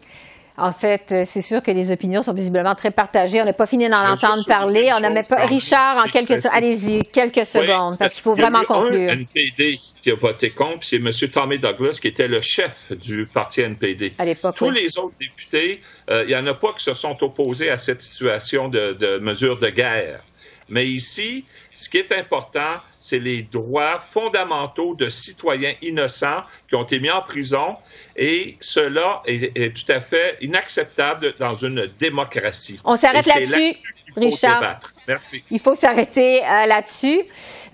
En 0.56 0.70
fait, 0.70 1.10
euh, 1.10 1.22
c'est 1.24 1.40
sûr 1.40 1.62
que 1.62 1.72
les 1.72 1.90
opinions 1.90 2.22
sont 2.22 2.32
visiblement 2.32 2.76
très 2.76 2.92
partagées. 2.92 3.42
On 3.42 3.44
n'a 3.44 3.52
pas 3.52 3.66
fini 3.66 3.88
d'en 3.88 4.12
entendre 4.12 4.46
parler. 4.46 4.88
On 4.96 5.00
n'a 5.00 5.22
pas. 5.24 5.46
Richard, 5.46 5.96
en 5.98 6.08
quelques 6.08 6.46
Allez-y, 6.46 7.02
quelques 7.02 7.44
secondes, 7.44 7.98
parce 7.98 8.14
qu'il 8.14 8.22
faut 8.22 8.36
vraiment 8.36 8.62
conclure. 8.62 9.10
Un 9.10 9.14
NPD 9.14 9.80
qui 10.00 10.12
a 10.12 10.14
voté 10.14 10.50
contre, 10.50 10.84
c'est 10.84 10.96
M. 10.96 11.10
Tommy 11.32 11.58
Douglas, 11.58 11.98
qui 12.00 12.06
était 12.06 12.28
le 12.28 12.40
chef 12.40 12.92
du 12.92 13.26
parti 13.26 13.62
NPD. 13.62 14.12
À 14.18 14.24
l'époque. 14.24 14.54
Tous 14.54 14.70
les 14.70 14.96
autres 14.96 15.16
députés, 15.18 15.80
euh, 16.10 16.22
il 16.22 16.28
n'y 16.28 16.36
en 16.36 16.46
a 16.46 16.54
pas 16.54 16.72
qui 16.72 16.84
se 16.84 16.94
sont 16.94 17.20
opposés 17.24 17.70
à 17.70 17.76
cette 17.76 18.02
situation 18.02 18.68
de, 18.68 18.92
de 18.92 19.18
mesure 19.18 19.58
de 19.58 19.70
guerre. 19.70 20.20
Mais 20.68 20.86
ici, 20.86 21.44
ce 21.72 21.88
qui 21.88 21.98
est 21.98 22.12
important, 22.12 22.80
c'est 23.04 23.18
les 23.18 23.42
droits 23.42 24.00
fondamentaux 24.00 24.94
de 24.94 25.10
citoyens 25.10 25.74
innocents 25.82 26.42
qui 26.66 26.74
ont 26.74 26.84
été 26.84 26.98
mis 26.98 27.10
en 27.10 27.20
prison 27.20 27.76
et 28.16 28.56
cela 28.60 29.22
est, 29.26 29.76
tout 29.76 29.92
à 29.92 30.00
fait 30.00 30.38
inacceptable 30.40 31.34
dans 31.38 31.54
une 31.54 31.90
démocratie. 31.98 32.80
On 32.82 32.96
s'arrête 32.96 33.26
là-dessus, 33.26 33.76
Richard. 34.16 34.80
Merci. 35.06 35.44
Il 35.50 35.60
faut 35.60 35.74
s'arrêter 35.74 36.42
euh, 36.42 36.64
là-dessus. 36.64 37.20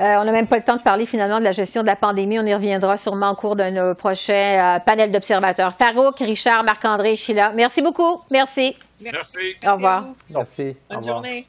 Euh, 0.01 0.17
on 0.19 0.25
n'a 0.25 0.33
même 0.33 0.49
pas 0.49 0.57
le 0.57 0.65
temps 0.65 0.75
de 0.75 0.83
parler 0.83 1.07
finalement 1.07 1.39
de 1.39 1.45
la 1.45 1.53
gestion 1.53 1.83
de 1.83 1.87
la 1.87 1.95
pandémie. 1.95 2.41
On 2.41 2.47
y 2.47 2.53
reviendra 2.53 2.97
sûrement 2.97 3.31
au 3.31 3.37
cours 3.37 3.55
de 3.55 3.71
nos 3.71 3.95
prochains 3.95 4.79
euh, 4.79 4.81
panels 4.81 5.13
d'observateurs. 5.13 5.73
Farouk, 5.75 6.19
Richard, 6.19 6.65
Marc-André, 6.65 7.15
Sheila. 7.15 7.53
Merci 7.53 7.83
beaucoup. 7.83 8.21
Merci. 8.33 8.75
Merci. 9.01 9.55
Au 9.65 9.75
revoir. 9.75 10.07
Merci. 10.29 10.75
Bonne 10.91 11.05
journée. 11.05 11.47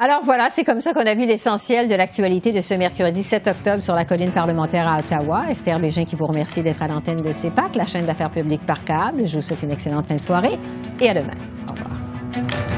Alors 0.00 0.20
voilà, 0.22 0.48
c'est 0.48 0.62
comme 0.62 0.80
ça 0.80 0.92
qu'on 0.92 1.06
a 1.06 1.14
vu 1.16 1.26
l'essentiel 1.26 1.88
de 1.88 1.94
l'actualité 1.96 2.52
de 2.52 2.60
ce 2.60 2.72
mercredi 2.74 3.20
7 3.20 3.48
octobre 3.48 3.82
sur 3.82 3.96
la 3.96 4.04
colline 4.04 4.30
parlementaire 4.30 4.86
à 4.86 5.00
Ottawa. 5.00 5.46
Esther 5.50 5.80
Bégin 5.80 6.04
qui 6.04 6.14
vous 6.14 6.28
remercie 6.28 6.62
d'être 6.62 6.80
à 6.82 6.86
l'antenne 6.86 7.20
de 7.20 7.32
CEPAC, 7.32 7.74
la 7.74 7.84
chaîne 7.84 8.06
d'affaires 8.06 8.30
publiques 8.30 8.64
par 8.64 8.84
câble. 8.84 9.26
Je 9.26 9.34
vous 9.34 9.42
souhaite 9.42 9.64
une 9.64 9.72
excellente 9.72 10.06
fin 10.06 10.14
de 10.14 10.20
soirée 10.20 10.56
et 11.00 11.08
à 11.08 11.14
demain. 11.14 11.34
Au 11.66 11.72
revoir. 11.72 12.77